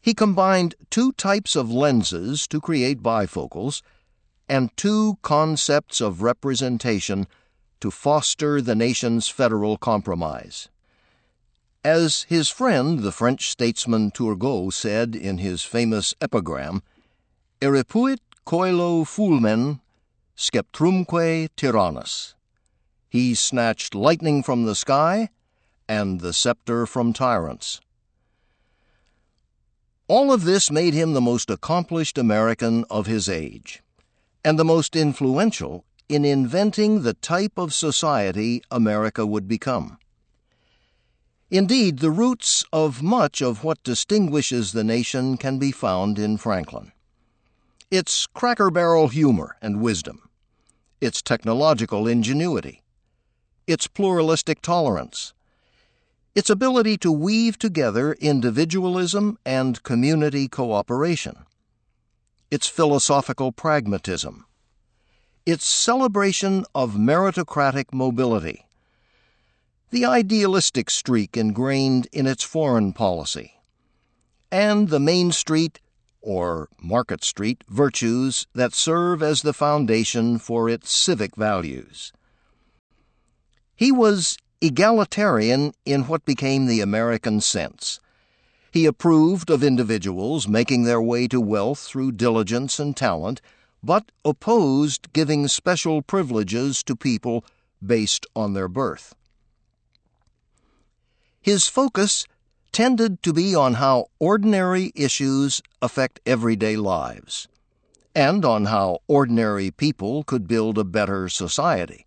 He 0.00 0.14
combined 0.14 0.74
two 0.88 1.12
types 1.12 1.56
of 1.56 1.70
lenses 1.70 2.48
to 2.48 2.58
create 2.58 3.02
bifocals 3.02 3.82
and 4.48 4.74
two 4.78 5.18
concepts 5.20 6.00
of 6.00 6.22
representation 6.22 7.26
to 7.80 7.90
foster 7.90 8.62
the 8.62 8.74
nation's 8.74 9.28
federal 9.28 9.76
compromise. 9.76 10.70
As 11.86 12.26
his 12.28 12.48
friend, 12.48 13.04
the 13.04 13.12
French 13.12 13.48
statesman 13.48 14.10
Turgot, 14.10 14.72
said 14.72 15.14
in 15.14 15.38
his 15.38 15.62
famous 15.62 16.14
epigram, 16.20 16.82
Eripuit 17.60 18.18
coelo 18.44 19.06
fulmen 19.06 19.78
sceptrumque 20.36 21.48
tyrannis. 21.56 22.34
He 23.08 23.36
snatched 23.36 23.94
lightning 23.94 24.42
from 24.42 24.64
the 24.64 24.74
sky 24.74 25.28
and 25.88 26.18
the 26.18 26.32
scepter 26.32 26.86
from 26.86 27.12
tyrants. 27.12 27.80
All 30.08 30.32
of 30.32 30.42
this 30.42 30.72
made 30.72 30.92
him 30.92 31.12
the 31.12 31.20
most 31.20 31.50
accomplished 31.50 32.18
American 32.18 32.84
of 32.90 33.06
his 33.06 33.28
age, 33.28 33.84
and 34.44 34.58
the 34.58 34.64
most 34.64 34.96
influential 34.96 35.84
in 36.08 36.24
inventing 36.24 37.02
the 37.02 37.14
type 37.14 37.56
of 37.56 37.72
society 37.72 38.60
America 38.72 39.24
would 39.24 39.46
become. 39.46 39.98
Indeed, 41.50 42.00
the 42.00 42.10
roots 42.10 42.64
of 42.72 43.02
much 43.02 43.40
of 43.40 43.62
what 43.62 43.82
distinguishes 43.84 44.72
the 44.72 44.82
nation 44.82 45.36
can 45.36 45.58
be 45.58 45.70
found 45.70 46.18
in 46.18 46.38
Franklin. 46.38 46.90
Its 47.88 48.26
cracker 48.26 48.68
barrel 48.68 49.06
humor 49.08 49.56
and 49.62 49.80
wisdom, 49.80 50.28
its 51.00 51.22
technological 51.22 52.08
ingenuity, 52.08 52.82
its 53.68 53.86
pluralistic 53.86 54.60
tolerance, 54.60 55.34
its 56.34 56.50
ability 56.50 56.96
to 56.98 57.12
weave 57.12 57.58
together 57.58 58.14
individualism 58.14 59.38
and 59.46 59.82
community 59.84 60.48
cooperation, 60.48 61.46
its 62.50 62.66
philosophical 62.66 63.52
pragmatism, 63.52 64.46
its 65.46 65.64
celebration 65.64 66.64
of 66.74 66.94
meritocratic 66.94 67.86
mobility, 67.92 68.65
the 69.96 70.04
idealistic 70.04 70.90
streak 70.90 71.38
ingrained 71.38 72.06
in 72.12 72.26
its 72.26 72.42
foreign 72.42 72.92
policy, 72.92 73.54
and 74.52 74.90
the 74.90 75.00
Main 75.00 75.32
Street 75.32 75.80
or 76.20 76.68
Market 76.78 77.24
Street 77.24 77.64
virtues 77.70 78.46
that 78.54 78.74
serve 78.74 79.22
as 79.22 79.40
the 79.40 79.54
foundation 79.54 80.38
for 80.38 80.68
its 80.68 80.94
civic 80.94 81.34
values. 81.34 82.12
He 83.74 83.90
was 83.90 84.36
egalitarian 84.60 85.72
in 85.86 86.02
what 86.02 86.26
became 86.26 86.66
the 86.66 86.82
American 86.82 87.40
sense. 87.40 87.98
He 88.70 88.84
approved 88.84 89.48
of 89.48 89.64
individuals 89.64 90.46
making 90.46 90.84
their 90.84 91.00
way 91.00 91.26
to 91.28 91.40
wealth 91.40 91.78
through 91.78 92.12
diligence 92.12 92.78
and 92.78 92.94
talent, 92.94 93.40
but 93.82 94.12
opposed 94.26 95.10
giving 95.14 95.48
special 95.48 96.02
privileges 96.02 96.82
to 96.82 96.94
people 96.94 97.46
based 97.82 98.26
on 98.36 98.52
their 98.52 98.68
birth. 98.68 99.14
His 101.46 101.68
focus 101.68 102.26
tended 102.72 103.22
to 103.22 103.32
be 103.32 103.54
on 103.54 103.74
how 103.74 104.06
ordinary 104.18 104.90
issues 104.96 105.62
affect 105.80 106.18
everyday 106.26 106.76
lives, 106.76 107.46
and 108.16 108.44
on 108.44 108.64
how 108.64 108.98
ordinary 109.06 109.70
people 109.70 110.24
could 110.24 110.48
build 110.48 110.76
a 110.76 110.82
better 110.82 111.28
society. 111.28 112.04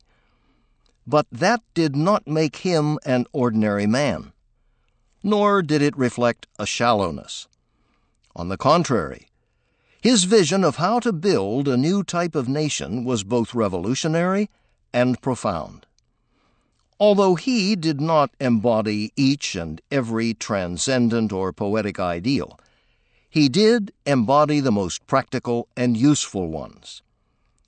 But 1.08 1.26
that 1.32 1.62
did 1.74 1.96
not 1.96 2.28
make 2.28 2.68
him 2.68 3.00
an 3.06 3.28
ordinary 3.32 3.88
man, 3.88 4.34
nor 5.24 5.62
did 5.62 5.82
it 5.82 5.98
reflect 5.98 6.46
a 6.60 6.66
shallowness. 6.66 7.48
On 8.36 8.50
the 8.50 8.58
contrary, 8.58 9.30
his 10.02 10.26
vision 10.26 10.66
of 10.66 10.76
how 10.76 11.00
to 11.00 11.14
build 11.14 11.70
a 11.70 11.78
new 11.78 12.04
type 12.04 12.36
of 12.36 12.50
nation 12.50 13.06
was 13.06 13.24
both 13.24 13.56
revolutionary 13.56 14.50
and 14.92 15.22
profound. 15.22 15.86
Although 17.00 17.36
he 17.36 17.76
did 17.76 18.02
not 18.02 18.32
embody 18.42 19.14
each 19.16 19.56
and 19.56 19.82
every 19.90 20.34
transcendent 20.34 21.32
or 21.32 21.54
poetic 21.54 22.00
ideal, 22.00 22.60
he 23.30 23.48
did 23.48 23.94
embody 24.06 24.60
the 24.60 24.72
most 24.72 25.08
practical 25.08 25.70
and 25.78 25.96
useful 25.96 26.48
ones. 26.48 27.02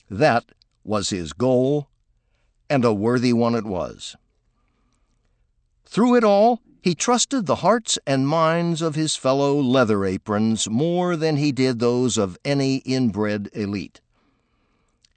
That 0.09 0.51
was 0.83 1.11
his 1.11 1.31
goal 1.31 1.87
and 2.69 2.83
a 2.83 2.93
worthy 2.93 3.31
one 3.31 3.55
it 3.55 3.65
was. 3.65 4.15
Through 5.85 6.15
it 6.15 6.23
all, 6.23 6.61
he 6.81 6.95
trusted 6.95 7.45
the 7.45 7.57
hearts 7.57 7.99
and 8.07 8.27
minds 8.27 8.81
of 8.81 8.95
his 8.95 9.15
fellow 9.15 9.59
leather 9.59 10.03
aprons 10.03 10.69
more 10.69 11.15
than 11.15 11.37
he 11.37 11.51
did 11.51 11.79
those 11.79 12.17
of 12.17 12.37
any 12.43 12.77
inbred 12.77 13.49
elite. 13.53 14.01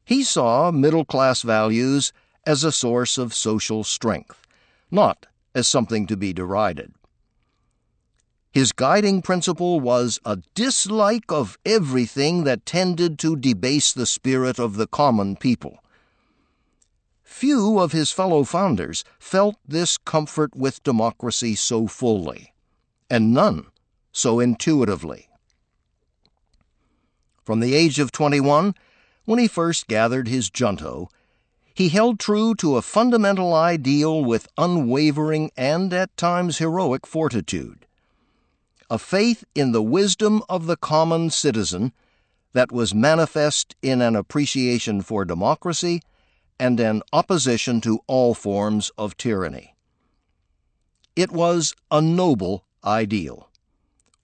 He 0.05 0.23
saw 0.23 0.71
middle 0.71 1.05
class 1.05 1.43
values 1.43 2.13
as 2.47 2.65
a 2.65 2.73
source 2.73 3.19
of 3.19 3.35
social 3.35 3.85
strength, 3.85 4.47
not 4.91 5.27
as 5.55 5.69
something 5.69 6.07
to 6.07 6.17
be 6.17 6.33
derided. 6.33 6.93
His 8.53 8.71
guiding 8.71 9.21
principle 9.21 9.81
was 9.81 10.21
a 10.25 10.39
dislike 10.55 11.33
of 11.33 11.59
everything 11.67 12.45
that 12.45 12.65
tended 12.65 13.19
to 13.19 13.35
debase 13.35 13.93
the 13.93 14.07
spirit 14.07 14.61
of 14.61 14.77
the 14.77 14.87
common 14.87 15.35
people. 15.35 15.79
Few 17.25 17.81
of 17.81 17.91
his 17.91 18.13
fellow 18.13 18.45
founders 18.45 19.03
felt 19.19 19.57
this 19.67 19.99
comfort 19.99 20.55
with 20.55 20.85
democracy 20.85 21.57
so 21.57 21.89
fully, 21.89 22.53
and 23.11 23.35
none 23.35 23.67
so 24.13 24.39
intuitively. 24.39 25.29
From 27.43 27.59
the 27.59 27.75
age 27.75 27.99
of 27.99 28.13
21, 28.13 28.77
when 29.25 29.39
he 29.41 29.49
first 29.49 29.89
gathered 29.89 30.29
his 30.29 30.49
junto, 30.49 31.09
he 31.75 31.89
held 31.89 32.19
true 32.19 32.55
to 32.55 32.77
a 32.77 32.83
fundamental 32.83 33.53
ideal 33.53 34.25
with 34.25 34.49
unwavering 34.57 35.51
and 35.57 35.93
at 35.93 36.17
times 36.17 36.59
heroic 36.59 37.07
fortitude 37.07 37.85
a 38.91 38.99
faith 38.99 39.45
in 39.55 39.73
the 39.73 39.83
wisdom 39.83 40.43
of 40.49 40.67
the 40.67 40.77
common 40.77 41.31
citizen 41.31 41.93
that 42.53 42.71
was 42.71 42.95
manifest 42.95 43.75
in 43.83 44.01
an 44.01 44.15
appreciation 44.15 45.01
for 45.03 45.25
democracy 45.25 46.01
and 46.61 46.79
an 46.79 47.03
opposition 47.13 47.81
to 47.81 48.01
all 48.07 48.35
forms 48.35 48.91
of 48.97 49.17
tyranny. 49.17 49.75
It 51.17 51.33
was 51.33 51.75
a 51.91 52.01
noble 52.01 52.65
ideal, 52.85 53.51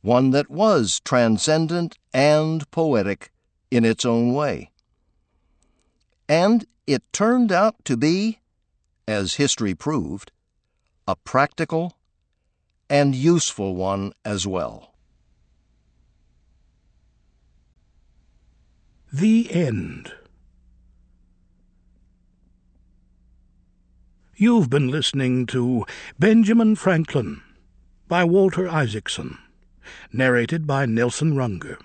one 0.02 0.30
that 0.30 0.50
was 0.50 1.00
transcendent 1.04 1.98
and 2.12 2.70
poetic 2.70 3.32
in 3.70 3.84
its 3.84 4.04
own 4.04 4.32
way. 4.34 4.70
And 6.28 6.64
it 6.92 7.04
turned 7.12 7.52
out 7.52 7.84
to 7.84 7.96
be, 7.96 8.40
as 9.06 9.34
history 9.34 9.74
proved, 9.74 10.32
a 11.06 11.14
practical 11.14 11.96
and 12.88 13.14
useful 13.14 13.76
one 13.76 14.12
as 14.24 14.44
well. 14.44 14.92
The 19.12 19.52
End. 19.52 20.12
You've 24.34 24.70
been 24.70 24.88
listening 24.88 25.46
to 25.46 25.84
Benjamin 26.18 26.74
Franklin 26.74 27.42
by 28.08 28.24
Walter 28.24 28.68
Isaacson, 28.68 29.38
narrated 30.12 30.66
by 30.66 30.86
Nelson 30.86 31.34
Runger. 31.34 31.78